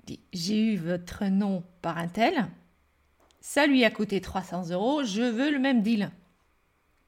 [0.00, 2.46] il dit J'ai eu votre nom par un tel.
[3.40, 5.02] Ça lui a coûté 300 euros.
[5.02, 6.08] Je veux le même deal.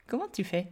[0.08, 0.66] Comment tu fais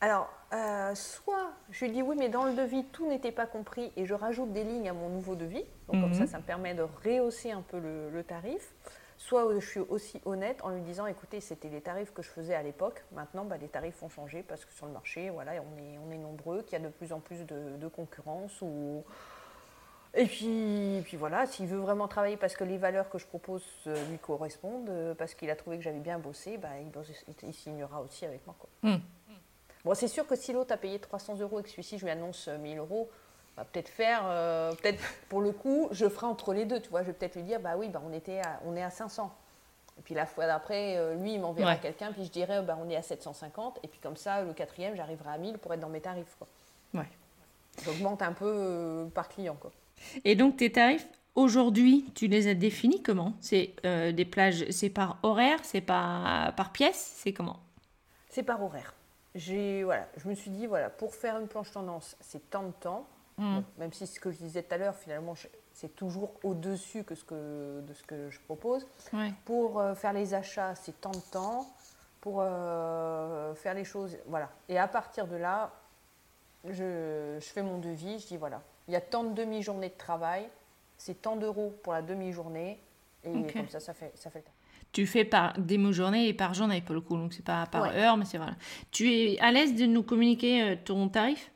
[0.00, 3.92] Alors, euh, soit je lui dis oui, mais dans le devis, tout n'était pas compris
[3.96, 5.62] et je rajoute des lignes à mon nouveau devis.
[5.86, 6.14] Donc, comme Mhm.
[6.14, 8.74] ça, ça me permet de rehausser un peu le, le tarif.
[9.20, 12.30] Soit euh, je suis aussi honnête en lui disant écoutez, c'était les tarifs que je
[12.30, 13.04] faisais à l'époque.
[13.12, 16.10] Maintenant, bah, les tarifs ont changé parce que sur le marché, voilà, on est, on
[16.10, 18.62] est nombreux, qu'il y a de plus en plus de, de concurrence.
[18.62, 19.04] Ou...
[20.14, 23.26] Et puis, et puis voilà, s'il veut vraiment travailler parce que les valeurs que je
[23.26, 26.90] propose euh, lui correspondent, euh, parce qu'il a trouvé que j'avais bien bossé, bah, il,
[27.46, 28.56] il- signera aussi avec moi.
[28.58, 28.70] Quoi.
[28.82, 29.00] Hmm.
[29.84, 32.10] Bon, c'est sûr que si l'autre a payé 300 euros et que celui-ci, je lui
[32.10, 33.10] annonce euh, 1000 euros,
[33.56, 37.02] va peut-être faire, euh, peut-être pour le coup, je ferai entre les deux, tu vois.
[37.02, 39.30] Je vais peut-être lui dire, bah oui, bah on, était à, on est à 500.
[39.98, 41.78] Et puis la fois d'après, euh, lui, il m'enverra Ouais.
[41.80, 43.80] quelqu'un, puis je dirai, bah on est à 750.
[43.82, 46.36] Et puis comme ça, le quatrième, j'arriverai à 1000 pour être dans mes tarifs.
[46.38, 46.48] Quoi.
[46.94, 47.08] Ouais.
[47.84, 49.56] J'augmente un peu euh, par client.
[49.60, 49.70] Quoi.
[50.24, 53.34] Et donc tes tarifs aujourd'hui, tu les as définis comment?
[53.40, 57.60] C'est euh, des plages, c'est par horaire, c'est par par pièce, c'est comment?
[58.30, 58.94] C'est par horaire.
[59.34, 62.72] J'ai, voilà, je me suis dit, voilà, pour faire une planche tendance, c'est tant de
[62.72, 63.06] temps.
[63.40, 65.34] Bon, même si ce que je disais tout à l'heure, finalement,
[65.72, 68.86] c'est toujours au-dessus que ce que, de ce que je propose.
[69.12, 69.32] Ouais.
[69.44, 71.66] Pour euh, faire les achats, c'est tant de temps.
[72.20, 74.50] Pour euh, faire les choses, voilà.
[74.68, 75.72] Et à partir de là,
[76.68, 78.18] je, je fais mon devis.
[78.18, 80.46] Je dis voilà, il y a tant de demi-journées de travail,
[80.98, 82.78] c'est tant d'euros pour la demi-journée.
[83.24, 84.52] Et comme ça, ça fait, ça fait le temps.
[84.92, 87.96] Tu fais par demi-journée et par journée pour le coup, donc c'est pas par Ouais.
[87.96, 88.54] heure, mais c'est voilà.
[88.90, 91.50] Tu es à l'aise de nous communiquer euh, ton tarif?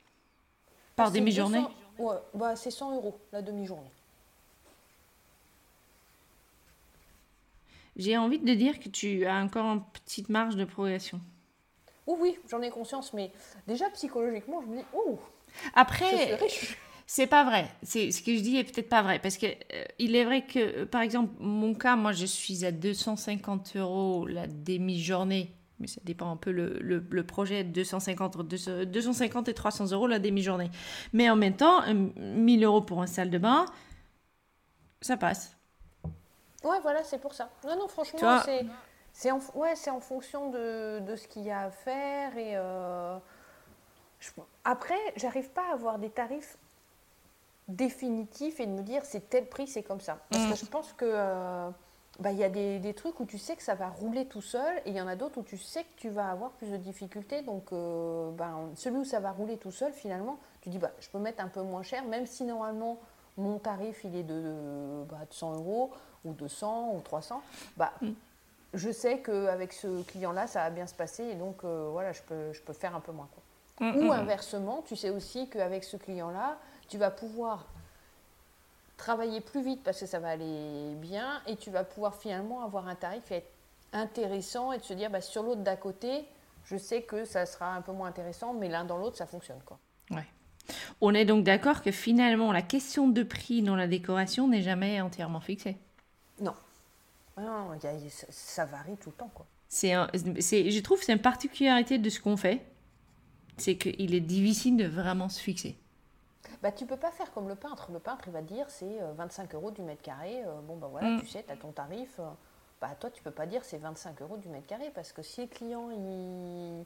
[0.97, 3.91] Par demi-journée 200 Ouais, bah, c'est 100 euros la demi-journée.
[7.97, 11.21] J'ai envie de dire que tu as encore une petite marge de progression.
[12.07, 13.31] Oui, oui, j'en ai conscience, mais
[13.69, 15.19] déjà psychologiquement, je me dis, oh,
[15.75, 16.39] Après.
[17.07, 17.71] C'est pas vrai.
[17.83, 20.47] C'est ce que je dis est peut-être pas vrai parce que euh, il est vrai
[20.47, 25.53] que euh, par exemple mon cas, moi je suis à 250 euros la demi-journée,
[25.85, 30.07] mais ça dépend un peu le, le, le projet 250 200 250 et 300 euros
[30.07, 30.71] la demi-journée.
[31.13, 33.67] Mais en même temps, euh, 1000 euros pour une salle de bain,
[35.01, 35.57] ça passe.
[36.65, 37.51] Ouais, voilà, c'est pour ça.
[37.67, 38.65] Non, non, franchement, c'est
[39.13, 42.37] c'est en, ouais, c'est en fonction de, de ce qu'il y a à faire.
[42.39, 43.17] Et euh,
[44.21, 44.31] je-
[44.65, 46.57] après, j'arrive pas à avoir des tarifs
[47.69, 50.19] définitifs et de me dire c'est tel prix, c'est comme ça.
[50.31, 50.51] Parce Mm.
[50.51, 51.71] que je pense que euh,
[52.21, 54.41] bah, il y a des, des trucs où tu sais que ça va rouler tout
[54.43, 56.71] seul et il y en a d'autres où tu sais que tu vas avoir plus
[56.71, 57.43] de difficultés.
[57.43, 61.09] Donc, euh, ben, celui où ça va rouler tout seul, finalement, tu dis bah, je
[61.09, 62.99] peux mettre un peu moins cher, même si normalement
[63.37, 65.91] mon tarif il est de, de, bah, de 100 euros
[66.25, 67.43] ou 200 ou 300.
[67.77, 68.11] Bah, Mm.
[68.77, 72.23] Je sais qu'avec ce client-là, ça va bien se passer et donc euh, voilà, je
[72.23, 73.29] peux, je peux faire un peu moins.
[73.33, 73.87] Quoi.
[73.87, 77.67] Mm, Ou mm, inversement, tu sais aussi qu'avec ce client-là, tu vas pouvoir
[78.97, 82.87] travailler plus vite parce que ça va aller bien et tu vas pouvoir finalement avoir
[82.89, 83.51] un tarif et être
[83.93, 86.25] intéressant et de se dire bah, sur l'autre d'à côté,
[86.65, 89.61] je sais que ça sera un peu moins intéressant, mais l'un dans l'autre, ça fonctionne.
[89.65, 89.79] Quoi.
[90.11, 90.27] Ouais.
[91.01, 95.01] On est donc d'accord que finalement la question de prix dans la décoration n'est jamais
[95.01, 95.77] entièrement fixée.
[96.41, 96.55] Non.
[97.37, 99.31] Ah Non, il y a- ça, ça varie tout le temps.
[99.35, 99.45] Quoi.
[99.69, 100.09] C'est un-
[100.41, 102.65] c'est, je trouve que c'est une particularité de ce qu'on fait,
[103.57, 105.77] c'est qu'il est difficile de vraiment se fixer.
[106.63, 107.91] Bah, tu peux pas faire comme le peintre.
[107.93, 110.43] Le peintre, il va te dire c'est euh, 25 euros du mètre carré.
[110.45, 111.21] Euh, bon, bah voilà, Mm.
[111.21, 112.19] tu sais, tu as ton tarif.
[112.19, 112.25] euh,
[112.81, 115.43] bah, toi, tu peux pas dire c'est 25 euros du mètre carré parce que si
[115.43, 116.85] le client, il...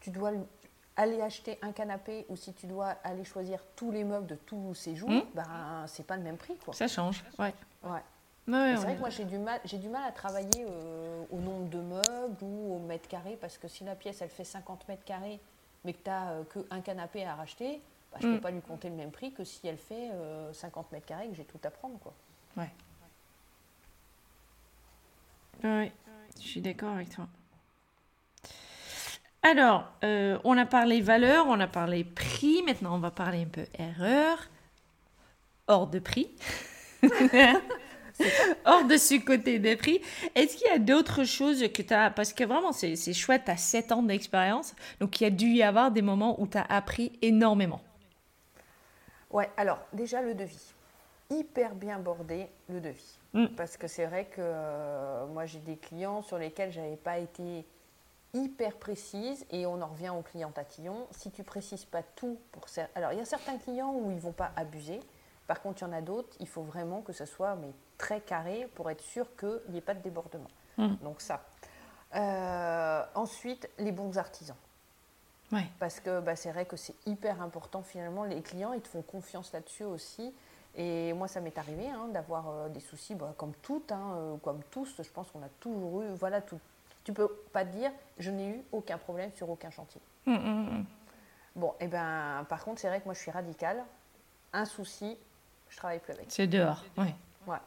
[0.00, 0.30] tu dois
[0.96, 4.74] aller acheter un canapé ou si tu dois aller choisir tous les meubles de tous
[4.74, 5.22] ses jours, Mm.
[5.34, 5.44] bah,
[5.86, 6.56] c'est pas le même prix.
[6.64, 6.72] Quoi.
[6.74, 7.52] Ça change, ouais.
[7.82, 8.00] Ouais.
[8.46, 11.68] C'est vrai que moi, j'ai du mal, j'ai du mal à travailler euh, au nombre
[11.70, 15.04] de meubles ou au mètre carré parce que si la pièce, elle fait 50 mètres
[15.04, 15.40] carrés
[15.84, 17.80] mais que tu n'as qu'un canapé à racheter,
[18.14, 18.36] bah, je ne Mm.
[18.36, 21.28] peux pas lui compter le même prix que si elle fait euh, 50 mètres carrés
[21.28, 21.98] que j'ai tout à prendre.
[21.98, 22.14] Quoi.
[22.56, 22.70] Ouais.
[25.62, 25.92] Ouais,
[26.40, 27.26] je suis d'accord avec toi.
[29.42, 33.48] Alors, euh, on a parlé valeur, on a parlé prix, maintenant on va parler un
[33.48, 34.48] peu erreur,
[35.66, 36.30] hors de prix.
[38.64, 40.00] hors de ce côté des prix.
[40.34, 42.10] Est-ce qu'il y a d'autres choses que tu as...
[42.10, 45.30] Parce que vraiment, c'est c'est chouette, tu as 7 ans d'expérience, donc il y a
[45.30, 47.82] dû y avoir des moments où tu as appris énormément.
[49.34, 50.74] Ouais, alors déjà le devis.
[51.28, 53.18] Hyper bien bordé le devis.
[53.32, 53.48] Mm.
[53.56, 57.66] Parce que c'est vrai que euh, moi j'ai des clients sur lesquels j'avais pas été
[58.32, 61.08] hyper précise et on en revient au client tatillon.
[61.10, 64.32] Si tu précises pas tout pour alors il y a certains clients où ils vont
[64.32, 65.00] pas abuser.
[65.48, 68.20] Par contre, il y en a d'autres, il faut vraiment que ce soit mais très
[68.20, 70.48] carré pour être sûr qu'il n'y ait pas de débordement.
[70.78, 70.94] Mmh.
[71.02, 71.44] Donc ça.
[72.14, 74.56] Euh, ensuite, les bons artisans.
[75.54, 75.66] Ouais.
[75.78, 78.24] Parce que bah, c'est vrai que c'est hyper important finalement.
[78.24, 80.34] Les clients, ils te font confiance là-dessus aussi.
[80.76, 84.36] Et moi, ça m'est arrivé hein, d'avoir euh, des soucis, bah, comme toutes, hein, euh,
[84.38, 85.00] comme tous.
[85.00, 86.58] Je pense qu'on a toujours eu, voilà, tout.
[87.04, 90.00] Tu peux pas dire, je n'ai eu aucun problème sur aucun chantier.
[90.26, 90.84] Mmh, mmh, mmh.
[91.56, 93.84] Bon, et eh ben, par contre, c'est vrai que moi, je suis radicale.
[94.52, 95.16] Un souci,
[95.68, 96.26] je travaille plus avec.
[96.28, 97.14] C'est dehors, oui.
[97.46, 97.58] Ouais,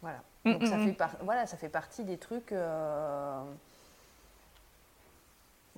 [0.00, 0.20] voilà.
[0.44, 2.52] Donc ça fait voilà, ça fait partie des trucs.
[2.52, 3.42] Euh,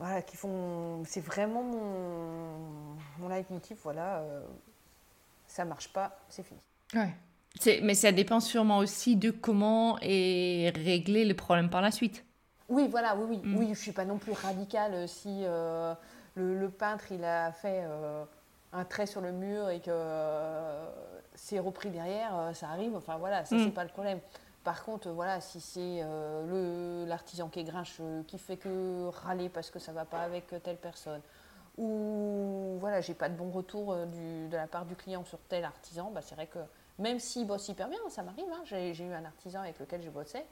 [0.00, 1.02] voilà, qui font.
[1.04, 4.20] C'est vraiment mon, mon leitmotiv, voilà.
[4.20, 4.40] Euh,
[5.46, 6.60] ça marche pas, c'est fini.
[6.94, 7.14] Ouais.
[7.82, 12.24] Mais ça dépend sûrement aussi de comment est réglé le problème par la suite.
[12.70, 13.40] Oui, voilà, oui, oui.
[13.44, 13.56] Mm.
[13.58, 15.92] Oui, je suis pas non plus radicale euh, si euh,
[16.34, 17.82] le, peintre il a fait
[18.72, 19.92] un trait sur le mur et que
[21.34, 22.96] c'est repris derrière, ça arrive.
[22.96, 23.64] Enfin voilà, ça mm.
[23.64, 24.20] c'est pas le problème.
[24.64, 29.70] Par contre, voilà, si c'est euh, l'artisan qui est grincheux, qui fait que râler parce
[29.70, 31.22] que ça ne va pas avec telle personne,
[31.78, 34.04] ou voilà, j'ai pas de bon retour euh,
[34.50, 36.58] de la part du client sur tel artisan, bah, c'est vrai que
[36.98, 40.10] même s'il bosse hyper bien, ça m'arrive, hein, j'ai eu un artisan avec lequel je
[40.10, 40.44] bossais,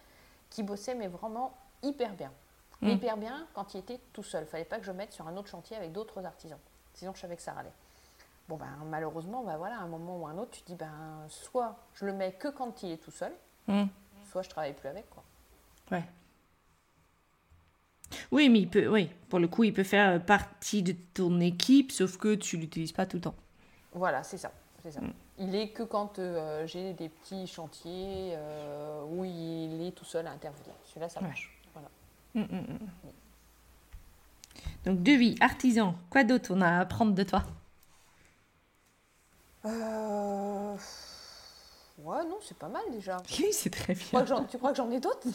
[0.48, 2.32] qui bossait mais vraiment hyper bien.
[2.80, 2.88] Mmh.
[2.88, 4.44] Hyper bien quand il était tout seul.
[4.44, 6.58] Il fallait pas que je mette sur un autre chantier avec d'autres artisans.
[6.94, 7.72] Sinon, je savais que ça râlait.
[8.48, 11.26] Bon, ben, malheureusement, ben, voilà, à un moment ou à un autre, tu dis, ben,
[11.28, 13.32] soit je le mets que quand il est tout seul,
[13.68, 13.86] Hmm.
[14.30, 15.22] Soit je travaille plus avec, quoi.
[15.92, 16.04] Ouais.
[18.32, 21.92] Oui, mais il peut, oui, pour le coup, il peut faire partie de ton équipe,
[21.92, 23.34] sauf que tu l'utilises pas tout le temps.
[23.92, 24.50] Voilà, c'est ça.
[24.82, 25.00] C'est ça.
[25.00, 25.12] Hmm.
[25.38, 30.26] Il est que quand euh, j'ai des petits chantiers euh, où il est tout seul
[30.26, 30.74] à intervenir.
[30.86, 31.52] Celui-là, ça marche.
[31.72, 31.88] Voilà.
[32.34, 32.44] Hmm,
[34.84, 37.44] Donc, devis, artisan, quoi d'autre on a à apprendre de toi?
[39.64, 40.76] Euh...
[41.98, 43.16] Ouais, non, c'est pas mal déjà.
[43.38, 44.24] Oui, c'est très bien.
[44.48, 45.28] Tu crois que j'en ai d'autres?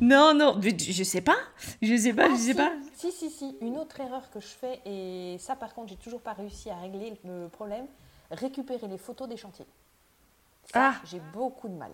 [0.00, 1.36] Non, non, je sais pas.
[1.80, 2.72] Je sais pas, je sais ah, pas.
[2.94, 3.56] Si, si, si.
[3.60, 6.76] Une autre erreur que je fais, et ça par contre, j'ai toujours pas réussi à
[6.76, 7.86] régler le problème,
[8.30, 9.66] récupérer les photos des chantiers.
[10.72, 11.00] Ça, ah.
[11.04, 11.92] j'ai beaucoup de mal.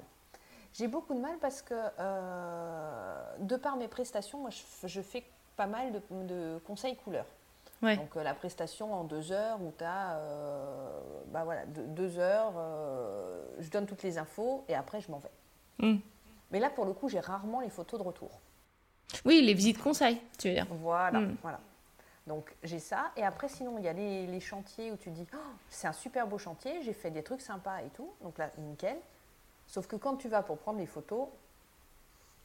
[0.72, 4.50] J'ai beaucoup de mal parce que, euh, de par mes prestations, moi,
[4.84, 5.24] je, fais
[5.56, 7.26] pas mal de, de conseils couleurs.
[7.82, 12.52] Donc euh, la prestation en deux heures où tu as euh, bah, voilà, deux, heures,
[12.58, 15.30] euh, je donne toutes les infos et après je m'en vais.
[15.78, 15.98] Hmm.
[16.50, 18.40] Mais là pour le coup j'ai rarement les photos de retour.
[19.24, 20.66] Oui, les visites conseils, tu veux dire.
[20.70, 21.36] Voilà, hmm.
[21.40, 21.60] voilà.
[22.26, 25.38] Donc j'ai ça et après sinon il y a les, chantiers où tu dis oh,
[25.70, 28.96] c'est un super beau chantier, j'ai fait des trucs sympas et tout, donc là nickel.
[29.66, 31.28] Sauf que quand tu vas pour prendre les photos,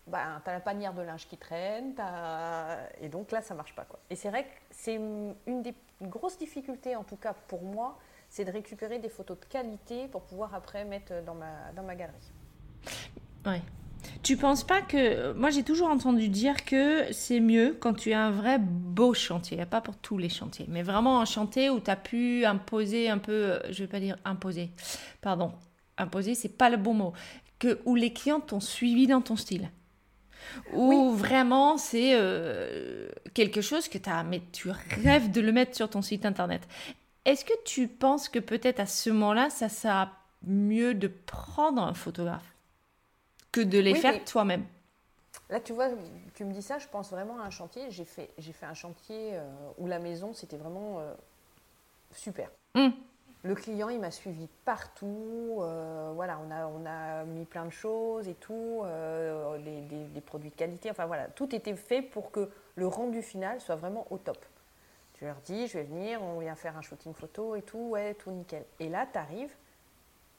[0.07, 1.95] bah, tu as la panière de linge qui traîne,
[3.01, 3.85] et donc là, ça marche pas.
[3.85, 3.99] Quoi.
[4.09, 7.97] Et c'est vrai que c'est une des grosses difficultés, en tout cas pour moi,
[8.29, 11.95] c'est de récupérer des photos de qualité pour pouvoir après mettre dans ma, dans ma
[11.95, 12.31] galerie.
[13.45, 13.61] Ouais.
[14.23, 15.33] Tu penses pas que.
[15.33, 19.63] Moi, j'ai toujours entendu dire que c'est mieux quand tu as un vrai beau chantier.
[19.65, 23.17] Pas pour tous les chantiers, mais vraiment un chantier où tu as pu imposer un
[23.17, 23.59] peu.
[23.69, 24.71] Je vais pas dire imposer.
[25.21, 25.53] Pardon.
[25.97, 27.13] Imposer, c'est pas le bon mot.
[27.57, 29.69] Que, où les clients t'ont suivi dans ton style
[30.73, 35.89] ou vraiment c'est euh, quelque chose que as, mais tu rêves de le mettre sur
[35.89, 36.61] ton site internet.
[37.25, 40.11] Est-ce que tu penses que peut-être à ce moment-là, ça sera
[40.43, 42.55] mieux de prendre un photographe
[43.51, 44.65] que de les faire toi-même?
[45.49, 45.89] Là, tu vois,
[46.33, 47.83] tu me dis ça, je pense vraiment à un chantier.
[47.89, 49.43] J'ai fait, j'ai fait un chantier euh,
[49.77, 51.13] où la maison, c'était vraiment euh,
[52.11, 52.49] super.
[52.73, 52.93] Hum.
[53.45, 55.59] Le client, il m'a suivi partout.
[55.59, 60.49] Euh, voilà, on a, on a mis plein de choses et tout, euh, des, produits
[60.49, 60.89] de qualité.
[60.89, 64.43] Enfin voilà, tout était fait pour que le rendu final soit vraiment au top.
[65.13, 68.15] Tu leur dis, je vais venir, on vient faire un shooting photo et tout, ouais,
[68.15, 68.65] tout nickel.
[68.79, 69.53] Et là, tu arrives,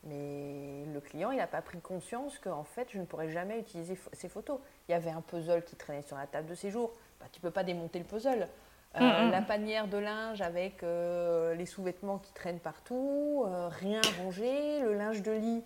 [0.02, 3.96] mais le client, il n'a pas pris conscience qu'en fait, je ne pourrais jamais utiliser
[4.14, 4.58] ces photos.
[4.88, 6.90] Il y avait un puzzle qui traînait sur la table de séjour.
[7.20, 8.48] Bah, tu ne peux pas démonter le puzzle.
[8.94, 9.30] Euh, mm, mm.
[9.30, 14.94] La panière de linge avec euh, les sous-vêtements qui traînent partout, euh, rien rangé, le
[14.94, 15.62] linge de lit.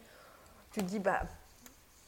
[0.73, 1.23] Tu te dis, bah,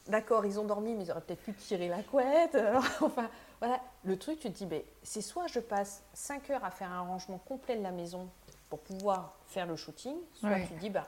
[0.07, 2.57] d'accord, ils ont dormi, mais ils auraient peut-être pu tirer la couette.
[3.01, 3.79] enfin, voilà.
[4.03, 7.01] Le truc, tu te dis, bah, c'est soit je passe 5 heures à faire un
[7.01, 8.27] rangement complet de la maison
[8.69, 11.07] pour pouvoir faire le shooting, soit tu te dis, bah,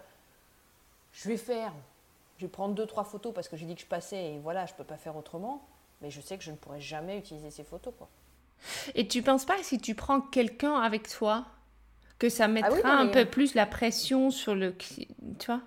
[1.12, 1.74] je vais faire,
[2.38, 4.74] je vais prendre 2-3 photos parce que j'ai dit que je passais et voilà, je
[4.74, 5.66] ne peux pas faire autrement,
[6.02, 7.94] mais je sais que je ne pourrai jamais utiliser ces photos.
[7.98, 8.08] Quoi.
[8.96, 11.46] Et tu penses pas que si tu prends quelqu'un avec toi,
[12.20, 14.76] que ça ah mettra un peu plus la pression sur le...
[14.78, 15.62] Tu vois?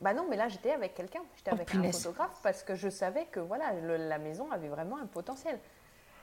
[0.00, 2.88] Bah non, mais là j'étais avec quelqu'un, j'étais oh, avec un photographe parce que je
[2.88, 5.58] savais que voilà, la maison avait vraiment un potentiel.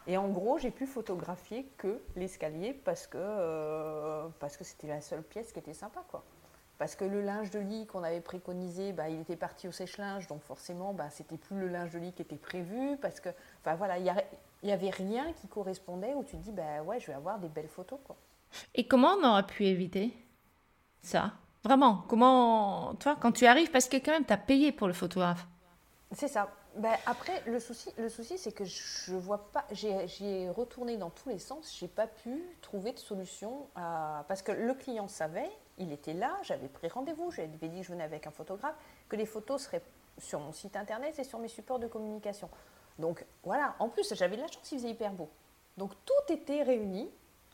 [0.05, 5.01] Et en gros, j'ai pu photographier que l'escalier parce que euh, parce que c'était la
[5.01, 6.24] seule pièce qui était sympa, quoi.
[6.78, 10.28] Parce que le linge de lit qu'on avait préconisé, bah, il était parti au sèche-linge,
[10.28, 12.97] donc forcément, bah, c'était plus le linge de lit qui était prévu.
[13.01, 13.30] Parce que,
[13.62, 14.14] enfin voilà, il
[14.68, 17.49] n'y avait rien qui correspondait où tu te dis, bah ouais, je vais avoir des
[17.49, 18.16] belles photos, quoi.
[18.76, 20.12] Et comment on aurait pu éviter
[21.01, 21.34] ça?
[21.64, 24.93] Vraiment, comment, toi, quand tu arrives, parce que quand même, tu as payé pour le
[24.93, 25.45] photographe.
[26.12, 26.49] C'est ça.
[26.76, 29.66] Ben, après, le souci, le souci c'est que je vois pas.
[29.72, 31.76] J'ai retourné dans tous les sens.
[31.78, 36.38] J'ai pas pu trouver de solution à, parce que le client savait, il était là,
[36.43, 38.76] j'avais pris rendez-vous, j'avais dit que je venais avec un photographe,
[39.10, 39.82] que les photos seraient
[40.20, 42.49] sur mon site internet et sur mes supports de communication.
[43.00, 43.76] Donc voilà.
[43.80, 45.30] En plus, j'avais de la chance, il faisait hyper beau.
[45.78, 47.10] Donc tout était réuni,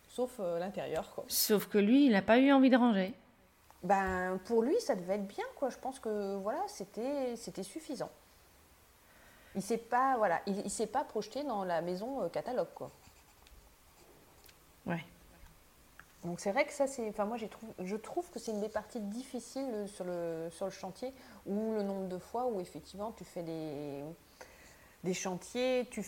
[0.09, 1.23] sauf euh, l'intérieur.
[1.27, 3.13] Sauf que lui, il n'a pas eu envie de ranger.
[3.83, 5.69] Ben pour lui, ça devait être bien, quoi.
[5.69, 8.09] Je pense que voilà, c'était c'était suffisant.
[9.53, 12.91] Il s'est pas, voilà, il, s'est pas projeté dans la maison euh, catalogue, quoi.
[14.85, 15.05] Ouais.
[16.25, 18.69] Donc c'est vrai que ça, c'est, enfin moi j'ai je trouve que c'est une des
[18.69, 21.13] parties difficiles sur le sur le chantier,
[21.45, 24.03] où le nombre de fois où effectivement tu fais des
[25.05, 26.03] des chantiers, tu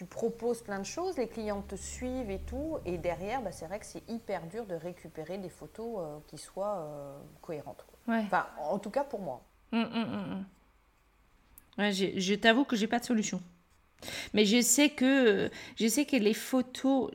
[0.00, 3.66] tu proposes plein de choses, les clients te suivent et tout, et derrière, bah, c'est
[3.66, 7.84] vrai que c'est hyper dur de récupérer des photos euh, qui soient euh, cohérentes.
[8.08, 8.22] Ouais.
[8.24, 9.42] Enfin, en tout cas pour moi.
[9.72, 10.44] Hum, hum,
[11.78, 13.42] hum, je t'avoue que j'ai pas de solution.
[14.32, 17.10] Mais je sais que, je sais que les photos,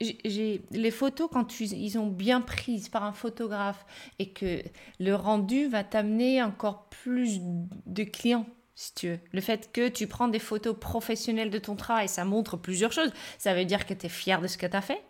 [0.00, 3.86] j'ai les photos quand tu, ils ont bien prises par un photographe
[4.18, 4.64] et que
[4.98, 8.46] le rendu va t'amener encore plus de clients
[8.78, 9.18] si tu veux.
[9.32, 13.10] Le fait que tu prends des photos professionnelles de ton travail, ça montre plusieurs choses.
[13.36, 15.02] Ça veut dire que tu es fier de ce que tu as fait,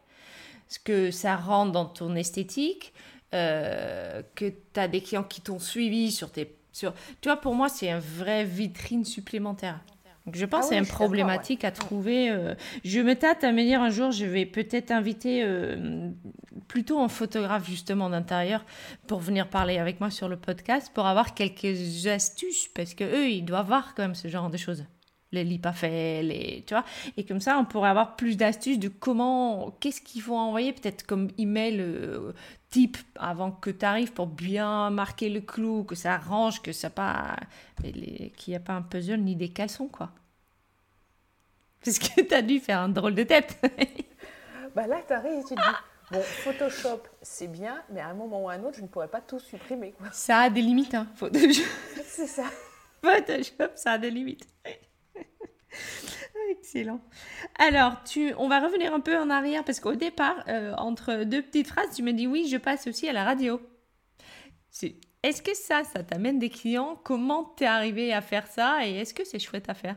[0.69, 2.95] ce que ça rentre dans ton esthétique,
[3.35, 6.87] euh, que tu as des clients qui t'ont suivi sur tes tu
[7.25, 9.81] vois, pour moi, c'est une vraie vitrine supplémentaire.
[10.29, 12.29] Donc, je pense ah que c'est une problématique à trouver.
[12.29, 12.55] Euh,
[12.85, 16.11] je me tâte à me dire un jour, je vais peut-être inviter euh,
[16.69, 18.67] plutôt un photographe justement d'intérieur
[19.07, 23.31] pour venir parler avec moi sur le podcast pour avoir quelques astuces parce que eux,
[23.31, 24.85] ils doivent voir quand même ce genre de choses
[25.33, 26.85] les lits pas faits, les, tu vois?
[27.17, 31.07] Et comme ça, on pourrait avoir plus d'astuces de comment, qu'est-ce qu'il faut envoyer, peut-être
[31.07, 32.33] comme email euh,
[32.71, 36.91] type avant que tu arrives pour bien marquer le clou, que ça range, que ça
[36.91, 37.37] pas,
[37.83, 40.11] qu'il n'y a pas un puzzle ni des caleçons, quoi.
[41.85, 43.59] Parce que tu as dû faire un drôle de tête.
[44.75, 45.77] bah là, tu arrives et tu te dis,
[46.11, 49.09] bon, Photoshop, c'est bien, mais à un moment ou à un autre, je ne pourrais
[49.09, 49.93] pas tout supprimer.
[49.93, 50.09] Quoi.
[50.13, 51.63] Ça a des limites, hein, Photoshop.
[52.05, 52.45] c'est ça.
[53.03, 54.47] Photoshop, ça a des limites.
[56.51, 57.01] Excellent.
[57.59, 61.43] Alors, tu, on va revenir un peu en arrière parce qu'au départ, euh, entre deux
[61.43, 63.61] petites phrases, tu me dis oui, je passe aussi à la radio.
[65.23, 66.99] Est-ce que ça, ça t'amène des clients?
[67.03, 69.97] Comment t'es arrivé à faire ça et est-ce que c'est chouette à faire?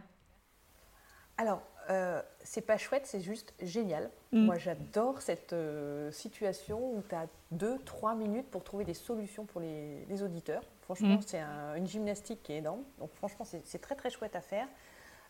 [1.37, 4.09] Alors, euh, c'est pas chouette, c'est juste génial.
[4.31, 4.45] Mm.
[4.45, 9.45] Moi, j'adore cette euh, situation où tu as deux, trois minutes pour trouver des solutions
[9.45, 10.63] pour les, auditeurs.
[10.81, 11.21] Franchement, mm.
[11.25, 11.41] c'est
[11.77, 12.83] une gymnastique qui est énorme.
[12.99, 14.67] Donc, franchement, c'est très, très chouette à faire.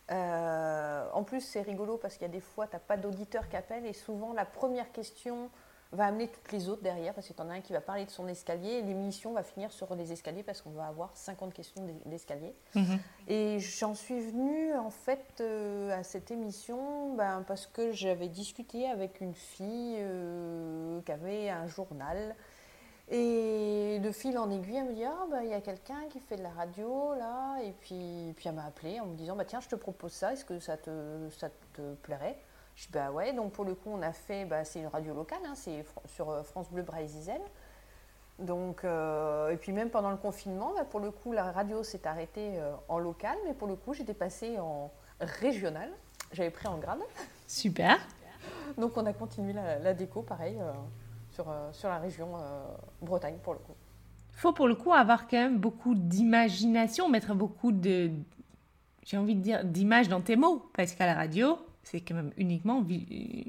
[0.10, 3.48] Euh, en plus, c'est rigolo parce qu'il y a des fois, tu n'as pas d'auditeur
[3.50, 5.50] qui appelle et souvent, la première question
[5.92, 8.06] va amener toutes les autres derrière parce que tu en as un qui va parler
[8.06, 11.54] de son escalier et l'émission va finir sur les escaliers parce qu'on va avoir 50
[11.54, 12.56] questions d'escalier.
[12.76, 13.00] Mhm.
[13.28, 18.88] Et j'en suis venue en fait euh, à cette émission ben, parce que j'avais discuté
[18.88, 22.36] avec une fille euh, qui avait un journal
[23.12, 26.20] et de fil en aiguille, elle me dit Ah, bah, il y a quelqu'un qui
[26.20, 27.58] fait de la radio là.
[27.62, 30.34] Et puis, puis elle m'a appelé en me disant bah, Tiens, je te propose ça,
[30.34, 32.38] est-ce que ça te, ça te plairait?
[32.76, 35.14] Je dis Bah ouais, donc pour le coup, on a fait, bah, c'est une radio
[35.14, 37.42] locale, hein, c'est sur euh, France Bleu Brésil.
[38.40, 42.08] Donc, euh, et puis même pendant le confinement, bah, pour le coup, la radio s'est
[42.08, 44.90] arrêtée euh, en local, mais pour le coup, j'étais passée en
[45.20, 45.90] régional.
[46.32, 47.02] J'avais pris en grade.
[47.48, 48.00] Super.
[48.78, 50.72] Donc on a continué la, la déco, pareil euh,
[51.32, 52.64] sur la région euh,
[53.02, 53.76] Bretagne pour le coup.
[54.34, 58.12] Il faut pour le coup avoir quand même beaucoup d'imagination, mettre beaucoup de,
[59.04, 62.32] j'ai envie de dire, d'images dans tes mots, parce qu'à la radio, c'est quand même
[62.38, 63.44] uniquement euh,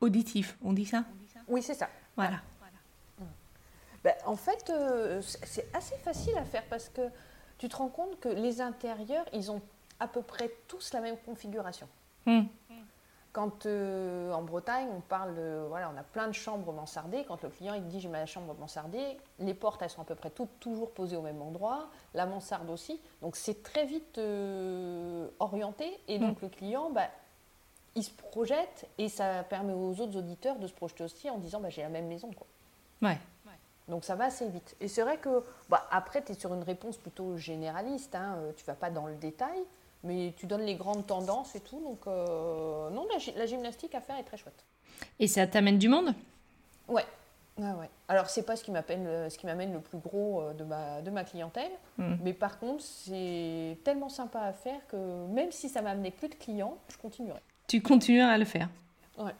[0.00, 1.04] auditif, on dit ça?
[1.48, 1.88] Oui, c'est ça.
[2.16, 2.40] Voilà.
[4.04, 4.72] Ben, en fait,
[5.42, 7.02] c'est assez facile à faire parce que
[7.58, 9.60] tu te rends compte que les intérieurs, ils ont
[9.98, 11.88] à peu près tous la même configuration.
[12.24, 12.42] Hmm.
[13.36, 17.22] Quand euh, en Bretagne, on parle, voilà, on a plein de chambres mansardées.
[17.28, 20.14] Quand le client il dit j'ai ma chambre mansardée, les portes elles sont à peu
[20.14, 22.98] près toutes toujours posées au même endroit, la mansarde aussi.
[23.20, 26.44] Donc c'est très vite euh, orienté et donc mm.
[26.44, 27.10] le client, bah,
[27.94, 31.60] il se projette et ça permet aux autres auditeurs de se projeter aussi en disant
[31.60, 32.46] bah, j'ai la même maison quoi.
[33.02, 33.18] Ouais.
[33.86, 34.76] Donc ça va assez vite.
[34.80, 38.52] Et c'est vrai que bah, après tu es sur une réponse plutôt généraliste, hein, euh,
[38.56, 39.62] tu vas pas dans le détail.
[40.04, 41.80] Mais tu donnes les grandes tendances et tout.
[41.80, 44.64] Donc, euh, non, la, gymnastique à faire est très chouette.
[45.18, 46.14] Et ça t'amène du monde?
[46.88, 47.04] Ouais.
[47.58, 47.88] Ouais, ouais.
[48.08, 51.70] Alors, c'est pas ce qui m'amène le plus gros de ma, de ma clientèle.
[51.96, 52.16] Hmm.
[52.22, 56.28] Mais par contre, c'est tellement sympa à faire que même si ça m'a amené plus
[56.28, 57.40] de clients, je continuerai.
[57.66, 58.68] Tu continueras à le faire?
[59.18, 59.34] Ouais.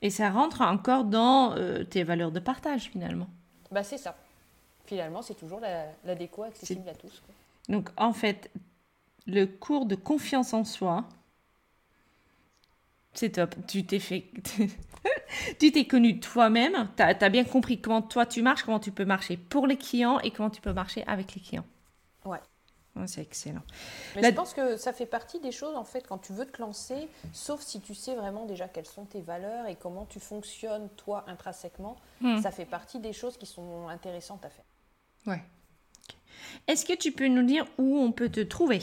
[0.00, 1.56] Et ça rentre encore dans
[1.90, 3.26] tes valeurs de partage finalement?
[3.72, 4.14] Bah, c'est ça
[4.86, 7.22] finalement, c'est toujours la, la, déco accessible à tous.
[7.68, 8.50] Donc, en fait,
[9.26, 11.08] le cours de confiance en soi,
[13.14, 13.54] c'est top.
[13.66, 14.24] Tu t'es fait.
[15.58, 16.88] tu t'es connu toi-même.
[16.96, 20.18] Tu as, bien compris comment toi tu marches, comment tu peux marcher pour les clients
[20.20, 21.64] et comment tu peux marcher avec les clients.
[22.24, 22.40] Ouais.
[23.06, 23.62] c'est excellent.
[24.16, 26.60] Mais je pense que ça fait partie des choses, en fait, quand tu veux te
[26.60, 30.88] lancer, sauf si tu sais vraiment déjà quelles sont tes valeurs et comment tu fonctionnes,
[30.96, 32.40] toi, intrinsèquement, hmm.
[32.40, 34.64] ça fait partie des choses qui sont intéressantes à faire.
[35.26, 35.42] Ouais.
[36.66, 38.82] Est-ce que tu peux nous dire où on peut te trouver?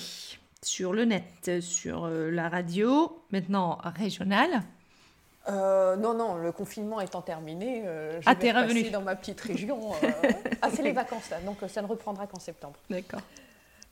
[0.64, 4.62] Sur le net, sur euh, la radio, maintenant régionale?
[5.49, 9.41] Euh, non, non, le confinement étant terminé, euh, je ah, vais revenu dans ma petite
[9.41, 9.91] région.
[10.62, 12.76] ah, c'est les vacances là, donc ça ne reprendra qu'en septembre.
[12.91, 13.22] D'accord.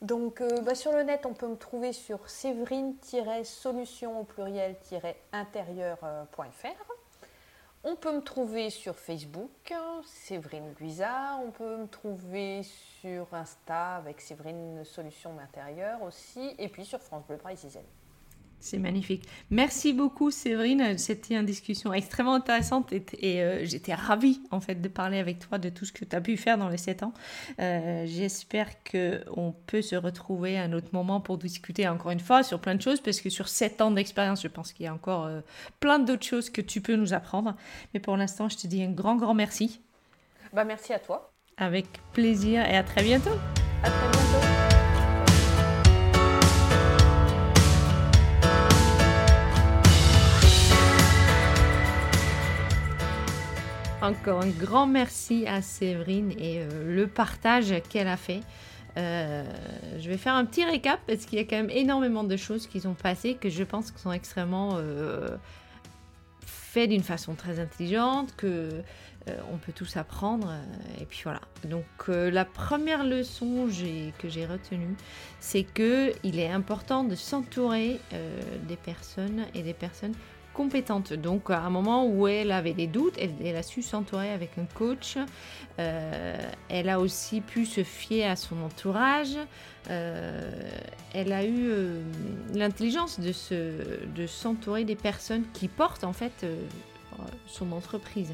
[0.03, 6.98] Donc bah, sur le net, on peut me trouver sur séverine-solution au pluriel-intérieur.fr.
[7.83, 9.73] On peut me trouver sur Facebook,
[10.03, 11.37] Séverine Luisa.
[11.41, 16.55] On peut me trouver sur Insta avec Séverine Solutions d'intérieur aussi.
[16.57, 17.85] Et puis sur France Bleu Paris-Isène.
[18.61, 19.23] C'est magnifique.
[19.51, 20.97] Merci beaucoup Séverine.
[20.97, 25.57] C'était une discussion extrêmement intéressante et, euh, j'étais ravie en fait de parler avec toi
[25.57, 27.13] de tout ce que tu as pu faire dans les 7 ans.
[27.59, 32.43] Euh, j'espère qu'on peut se retrouver à un autre moment pour discuter encore une fois
[32.43, 34.93] sur plein de choses parce que sur 7 ans d'expérience, je pense qu'il y a
[34.93, 35.39] encore euh,
[35.79, 37.55] plein d'autres choses que tu peux nous apprendre.
[37.93, 39.79] Mais pour l'instant, je te dis un grand, grand merci.
[40.51, 41.31] Bah, merci à toi.
[41.57, 43.37] Avec plaisir et à très bientôt.
[43.83, 44.48] À très bientôt.
[54.09, 58.39] Encore un grand merci à Séverine et euh, le partage qu'elle a fait.
[58.97, 59.43] Euh,
[59.99, 62.65] je vais faire un petit récap parce qu'il y a quand même énormément de choses
[62.65, 65.37] qui sont passées que je pense sont extrêmement euh,
[66.43, 68.69] faites d'une façon très intelligente, que
[69.53, 70.51] on peut tous apprendre.
[70.99, 71.41] et puis voilà.
[71.65, 73.67] Donc la première leçon
[74.17, 74.95] que j'ai retenue,
[75.39, 77.99] c'est que il est important de s'entourer
[78.67, 80.15] des personnes et des personnes
[80.53, 81.13] compétente.
[81.13, 84.65] Donc, à un moment où elle avait des doutes, elle, a su s'entourer avec un
[84.65, 85.17] coach.
[85.79, 86.37] Euh,
[86.69, 89.37] elle a aussi pu se fier à son entourage.
[89.89, 90.69] Euh,
[91.13, 92.01] elle a eu euh,
[92.53, 96.45] l'intelligence de, se, de s'entourer des personnes qui portent en fait
[97.47, 98.33] son entreprise.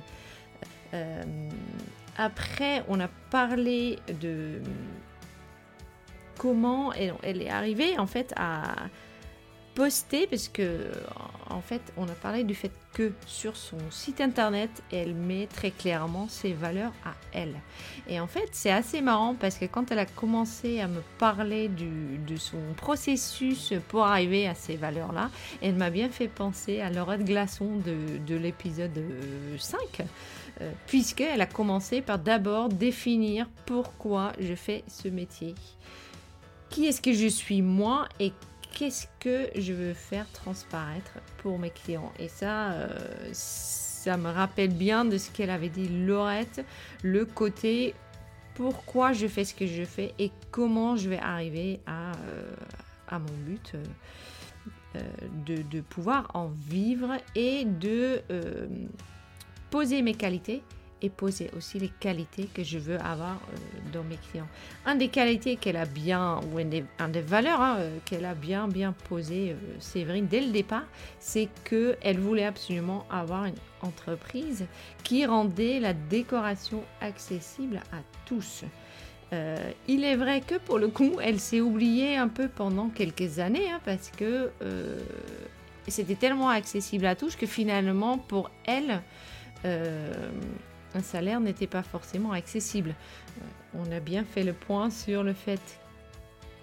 [2.17, 4.61] après, on a parlé de
[6.37, 8.75] comment elle, elle est arrivée en fait à
[9.75, 10.79] poster parce que
[11.49, 15.71] en fait on a parlé du fait que sur son site internet elle met très
[15.71, 17.55] clairement ses valeurs à elle.
[18.07, 21.67] Et en fait c'est assez marrant parce que quand elle a commencé à me parler
[21.67, 25.29] du, de son processus pour arriver à ces valeurs là
[25.61, 29.03] elle m'a bien fait penser à Laura de Glaçon de, de l'épisode
[29.59, 29.79] 5
[30.61, 35.53] euh, puisqu'elle a commencé par d'abord définir pourquoi je fais ce métier.
[36.69, 38.31] Qui est-ce que je suis moi et
[38.75, 42.11] qu'est-ce que je veux faire transparaître pour mes clients?
[42.19, 42.89] Et ça, euh,
[43.31, 46.63] ça me rappelle bien de ce qu'elle avait dit Laurette,
[47.01, 47.95] le côté
[48.53, 53.37] pourquoi je fais ce que je fais et comment je vais arriver à, euh, mon
[53.45, 53.73] but.
[53.75, 55.01] Euh,
[55.45, 58.21] de, pouvoir en vivre et de
[59.69, 60.63] poser mes qualités
[61.01, 64.47] et poser aussi les qualités que je veux avoir euh, dans mes clients.
[64.85, 66.85] Un des qualités qu'elle a bien, ou une des,
[67.21, 70.85] valeurs hein, euh, qu'elle a bien bien posé euh, Séverine dès le départ,
[71.19, 74.65] c'est qu'elle voulait absolument avoir une entreprise
[75.03, 78.63] qui rendait la décoration accessible à tous.
[79.87, 83.69] il est vrai que pour le coup, elle s'est oubliée un peu pendant quelques années
[83.69, 84.49] hein, parce que
[85.87, 89.01] c'était tellement accessible à tous que finalement, pour elle,
[91.01, 92.89] salaire n'était pas forcément accessible.
[92.89, 93.45] Euh,
[93.85, 95.79] on a bien fait le point sur le fait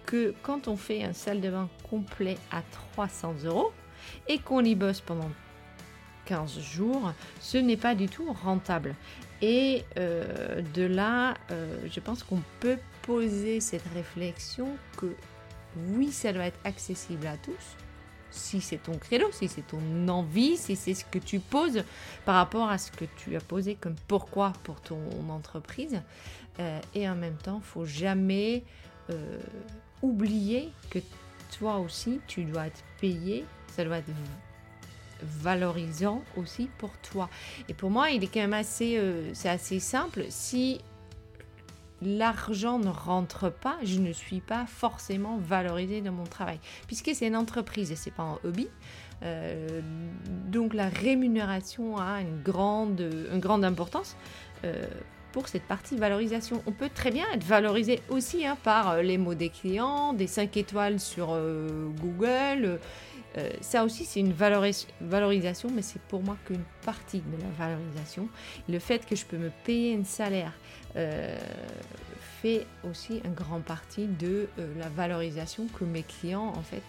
[0.07, 2.63] que quand on fait un salle de bain complet à
[2.95, 3.73] 300 euros
[4.29, 5.31] et qu'on y bosse pendant
[6.27, 8.95] 15 jours, ce n'est pas du tout rentable.
[9.41, 15.15] Et euh, de là, euh, je pense qu'on peut poser cette réflexion que
[15.89, 17.77] oui, ça doit être accessible à tous,
[18.33, 21.85] si c'est ton credo, si c'est ton envie, si c'est ce que tu poses
[22.25, 26.01] par rapport à ce que tu as posé comme pourquoi pour ton entreprise.
[26.61, 28.65] Euh, et en même temps, faut jamais
[29.11, 29.39] euh,
[30.03, 30.99] oublier que
[31.59, 34.11] toi aussi, tu dois être payé, ça doit être
[35.23, 37.29] valorisant aussi pour toi.
[37.69, 40.25] Et pour moi, il est quand même assez, euh, c'est assez simple.
[40.29, 40.81] Si
[42.05, 47.27] l'argent ne rentre pas, je ne suis pas forcément valorisée dans mon travail, puisque c'est
[47.27, 48.69] une entreprise et c'est pas un hobby.
[49.23, 49.81] Euh,
[50.49, 54.17] donc la rémunération a une grande, importance.
[54.65, 54.85] Euh,
[55.33, 56.63] pour cette partie valorisation.
[56.67, 60.27] On peut très bien être valorisé aussi hein, par euh, les mots des clients, des
[60.27, 61.35] 5 étoiles sur
[62.03, 62.79] Google.
[63.61, 68.29] Ça aussi, c'est une valorisation, mais c'est pour moi qu'une partie de la valorisation.
[68.69, 70.53] Le fait que je peux me payer un salaire
[72.43, 76.83] fait aussi une grande partie de la valorisation que mes clients en fait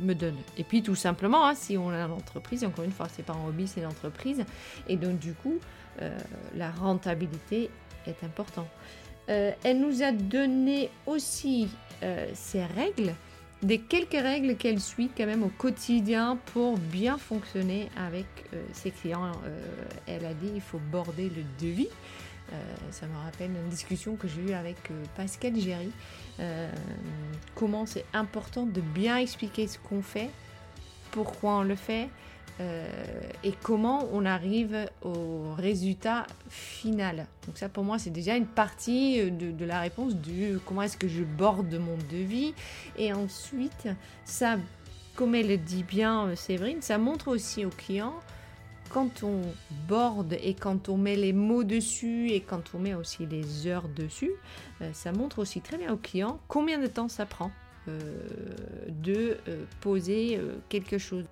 [0.00, 0.36] me donne.
[0.56, 3.48] Et puis tout simplement, hein, si on a l'entreprise, encore une fois, c'est pas un
[3.48, 4.44] hobby, c'est l'entreprise.
[4.88, 5.58] Et donc du coup,
[6.02, 6.16] euh,
[6.56, 7.70] la rentabilité
[8.06, 8.68] est importante.
[9.28, 11.68] Euh, elle nous a donné aussi
[12.02, 13.14] euh, ses règles,
[13.64, 18.26] des quelques règles qu'elle suit quand même au quotidien pour bien fonctionner avec
[18.72, 19.32] ses clients.
[20.06, 21.88] elle a dit il faut border le devis.
[22.90, 24.76] ça me rappelle une discussion que j'ai eue avec
[25.16, 25.90] Pascal Géry
[26.40, 26.70] euh,
[27.54, 30.30] comment c'est important de bien expliquer ce qu'on fait,
[31.12, 32.08] pourquoi on le fait
[32.60, 32.88] euh,
[33.42, 37.26] et comment on arrive au résultat final.
[37.46, 40.96] Donc ça pour moi c'est déjà une partie euh, de, la réponse du comment est-ce
[40.96, 42.54] que je borde mon devis
[42.96, 43.88] et ensuite
[44.24, 44.56] ça
[45.16, 48.14] comme elle le dit bien Séverine, ça montre aussi au client
[48.94, 49.42] quand on
[49.88, 53.88] borde et quand on met les mots dessus et quand on met aussi les heures
[53.88, 54.30] dessus,
[54.80, 57.50] euh, ça montre aussi très bien au client combien de temps ça prend
[57.88, 58.00] euh,
[58.88, 61.24] de euh, poser quelque chose.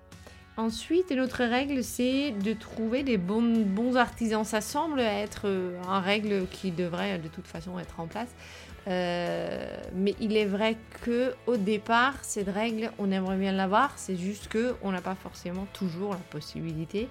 [0.55, 4.43] Ensuite, une autre règle, c'est de trouver des bons, artisans.
[4.43, 8.29] Ça semble être une règle qui devrait de toute façon être en place.
[8.85, 13.93] mais il est vrai que au départ, cette règle, on aimerait bien l'avoir.
[13.97, 17.09] C'est juste que on n'a pas forcément toujours la possibilité.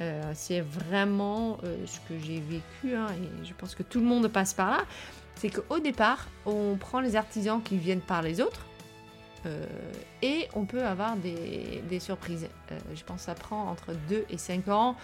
[0.00, 4.06] Euh, c'est vraiment euh, ce que j'ai vécu, hein, et je pense que tout le
[4.06, 4.84] monde passe par là.
[5.34, 8.64] C'est qu'au départ, on prend les artisans qui viennent par les autres,
[9.46, 9.66] euh,
[10.22, 12.48] et on peut avoir des, surprises.
[12.94, 14.96] je pense que ça prend entre 2 et 5 ans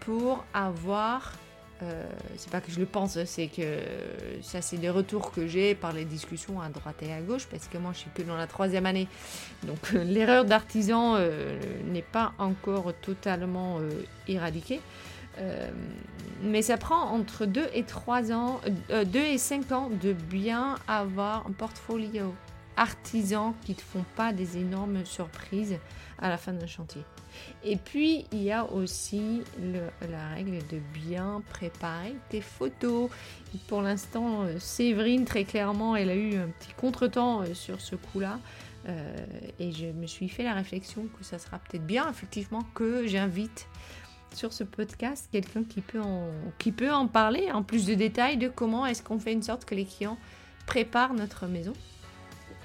[0.00, 1.32] pour avoir
[1.82, 2.04] euh,
[2.36, 3.78] c'est pas que je le pense, c'est que
[4.40, 7.68] ça, c'est des retours que j'ai par les discussions à droite et à gauche, parce
[7.68, 9.08] que moi, je suis que dans la troisième année.
[9.64, 13.78] Donc, euh, l'erreur d'artisan euh, n'est pas encore totalement
[14.26, 14.80] éradiquée.
[16.42, 21.46] mais ça prend entre 2 et 3 ans, 2 et 5 ans de bien avoir
[21.46, 22.34] un portfolio
[22.76, 25.78] artisan qui ne te font pas des énormes surprises
[26.18, 27.02] à la fin d'un chantier.
[27.64, 33.10] Et puis, il y a aussi la règle de bien préparer tes photos.
[33.68, 37.96] Pour l'instant, euh, Séverine, très clairement, elle a eu un petit contretemps euh, sur ce
[37.96, 38.38] coup-là.
[38.88, 39.16] Euh,
[39.58, 43.66] et je me suis fait la réflexion que ça sera peut-être bien, effectivement, que j'invite
[44.32, 45.82] sur ce podcast quelqu'un qui,
[46.58, 49.64] qui peut en parler en plus de détails de comment est-ce qu'on fait une sorte
[49.64, 50.18] que les clients
[50.66, 51.72] préparent notre maison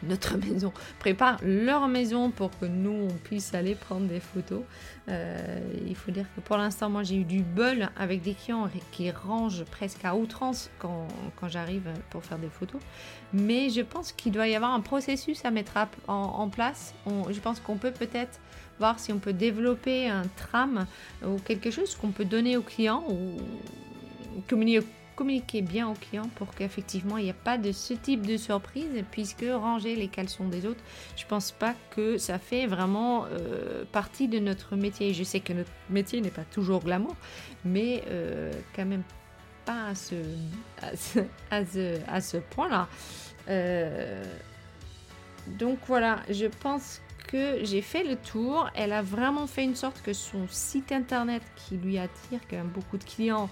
[0.04, 4.62] notre maison, prépare leur maison pour que nous, on puisse aller prendre des photos.
[5.10, 8.70] Euh, il faut dire que pour l'instant, moi, j'ai eu du bol avec des clients
[8.92, 11.08] qui rangent presque à outrance quand,
[11.40, 12.82] quand j'arrive pour faire des photos.
[13.34, 15.74] Mais je pense qu'il doit y avoir un processus à mettre
[16.08, 16.94] en, place.
[17.30, 18.40] je pense qu'on peut peut-être
[18.80, 20.86] voir si on peut développer un tram
[21.26, 23.38] ou quelque chose qu'on peut donner aux clients ou
[24.48, 24.86] communiquer
[25.22, 28.90] communiquer bien au client pour qu'effectivement il n'y ait pas de ce type de surprise
[29.12, 30.82] puisque ranger les caleçons des autres,
[31.16, 35.14] je pense pas que ça fait vraiment euh, partie de notre métier.
[35.14, 37.16] Je sais que notre métier n'est pas toujours glamour,
[37.64, 39.04] mais euh, quand même
[39.64, 40.16] pas à ce,
[40.82, 40.96] à
[41.66, 42.88] ce, à ce, point-là.
[43.48, 44.24] Euh,
[45.60, 47.00] donc voilà, je pense
[47.34, 48.70] j'ai fait le tour.
[48.76, 52.68] Elle a vraiment fait une sorte que son site internet qui lui attire quand même
[52.68, 53.50] beaucoup de clients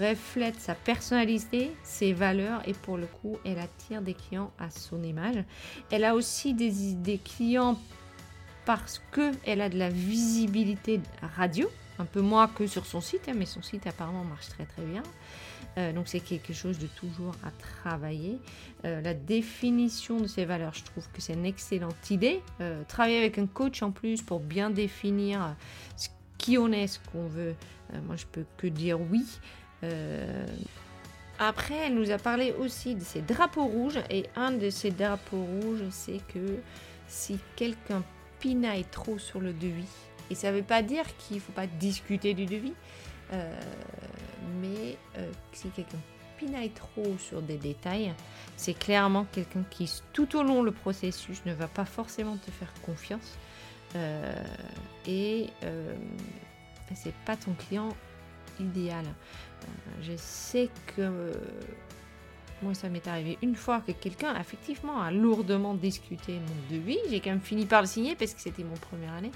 [0.00, 5.02] reflète sa personnalité, ses valeurs et pour le coup, elle attire des clients à son
[5.02, 5.44] image.
[5.90, 7.78] Elle a aussi des, clients
[8.64, 11.00] parce qu'elle a de la visibilité
[11.36, 11.68] radio,
[11.98, 14.82] un peu moins que sur son site, hein, mais son site apparemment marche très très
[14.82, 15.02] bien.
[15.76, 18.38] Euh, donc c'est quelque chose de toujours à travailler.
[18.84, 22.42] Euh, la définition de ces valeurs, je trouve que c'est une excellente idée.
[22.60, 25.56] Euh, travailler avec un coach en plus pour bien définir
[26.38, 27.54] qui on est, ce qu'on veut.
[28.06, 29.24] moi, je peux que dire oui.
[31.38, 33.98] Après, elle nous a parlé aussi de ces drapeaux rouges.
[34.10, 36.58] Et un de ces drapeaux rouges, c'est que
[37.08, 38.02] si quelqu'un
[38.40, 39.84] pinaille trop sur le devis,
[40.30, 42.74] et ça ne veut pas dire qu'il ne faut pas discuter du devis,
[44.60, 44.96] mais
[45.52, 45.98] si quelqu'un
[46.34, 48.12] rapinaille trop sur des détails,
[48.56, 52.72] c'est clairement quelqu'un qui, tout au long le processus, ne va pas forcément te faire
[52.82, 53.38] confiance.
[53.96, 54.44] Euh,
[55.06, 55.94] et euh,
[56.94, 57.90] c'est pas ton client
[58.58, 59.04] idéal.
[59.04, 59.66] Euh,
[60.02, 61.32] je sais que
[62.62, 66.98] moi, ça m'est arrivé une fois que quelqu'un, effectivement, a lourdement discuté mon devis.
[67.10, 69.32] J'ai quand même fini par le signer parce que c'était mon première année.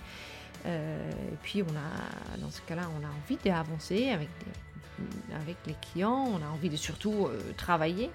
[0.66, 4.28] Euh, et puis, on a, dans ce cas-là, on a envie d'avancer avec,
[5.66, 6.28] les clients.
[6.28, 8.11] On a envie de surtout euh, travailler.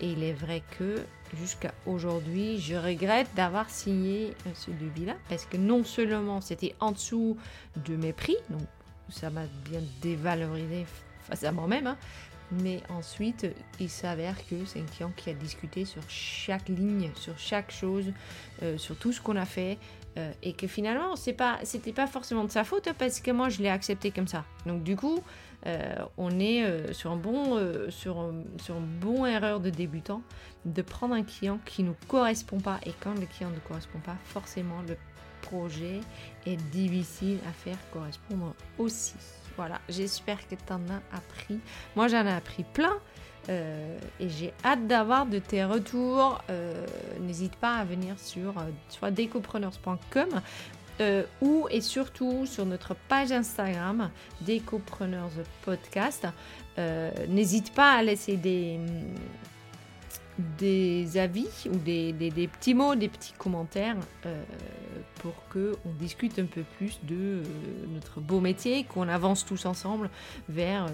[0.00, 1.02] Et il est vrai que
[1.38, 6.92] jusqu'à aujourd'hui, je regrette d'avoir signé euh, ce devis-là parce que non seulement c'était en
[6.92, 7.38] dessous
[7.76, 8.60] de mes prix, donc
[9.08, 10.84] ça m'a bien dévalorisé
[11.22, 11.96] face à moi-même, hein,
[12.50, 13.46] mais ensuite,
[13.80, 18.12] il s'avère que c'est un client qui a discuté sur chaque ligne, sur chaque chose,
[18.76, 19.78] sur tout ce qu'on a fait.
[20.16, 23.48] Euh, et que finalement, c'est pas, c'était pas forcément de sa faute parce que moi,
[23.48, 24.44] je l'ai accepté comme ça.
[24.64, 25.20] Donc, du coup,
[25.66, 27.60] euh, on est sur, un bon,
[27.90, 30.22] sur, une bonne erreur de débutant
[30.64, 32.78] de prendre un client qui nous correspond pas.
[32.86, 34.96] Et quand le client ne correspond pas, forcément, le
[35.42, 36.00] projet
[36.46, 39.14] est difficile à faire correspondre aussi.
[39.56, 41.58] Voilà, j'espère que tu en as appris.
[41.94, 42.96] Moi, j'en ai appris plein.
[43.48, 46.42] Euh, et j'ai hâte d'avoir de tes retours.
[46.50, 46.86] Euh,
[47.20, 50.28] n'hésite pas à venir sur euh, soit decopreneurs.com
[51.42, 55.28] ou et surtout sur notre page Instagram Decopreneurs
[55.62, 56.26] Podcast.
[57.28, 58.80] N'hésite pas à laisser des,
[60.58, 62.14] des avis ou des,
[62.50, 63.98] petits mots, des petits commentaires
[65.16, 67.42] pour que on discute un peu plus de
[67.92, 70.08] notre beau métier, qu'on avance tous ensemble
[70.48, 70.86] vers,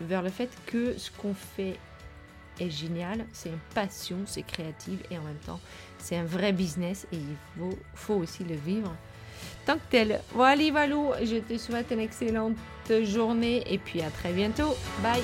[0.00, 1.76] vers le fait que ce qu'on fait
[2.60, 5.60] est génial, c'est une passion, c'est créatif et en même temps
[5.98, 8.94] c'est un vrai business et il faut, faut aussi le vivre
[9.66, 10.20] tant que tel.
[10.32, 12.56] Voilà Valou, je te souhaite une excellente
[13.04, 14.74] journée et puis à très bientôt.
[15.02, 15.22] Bye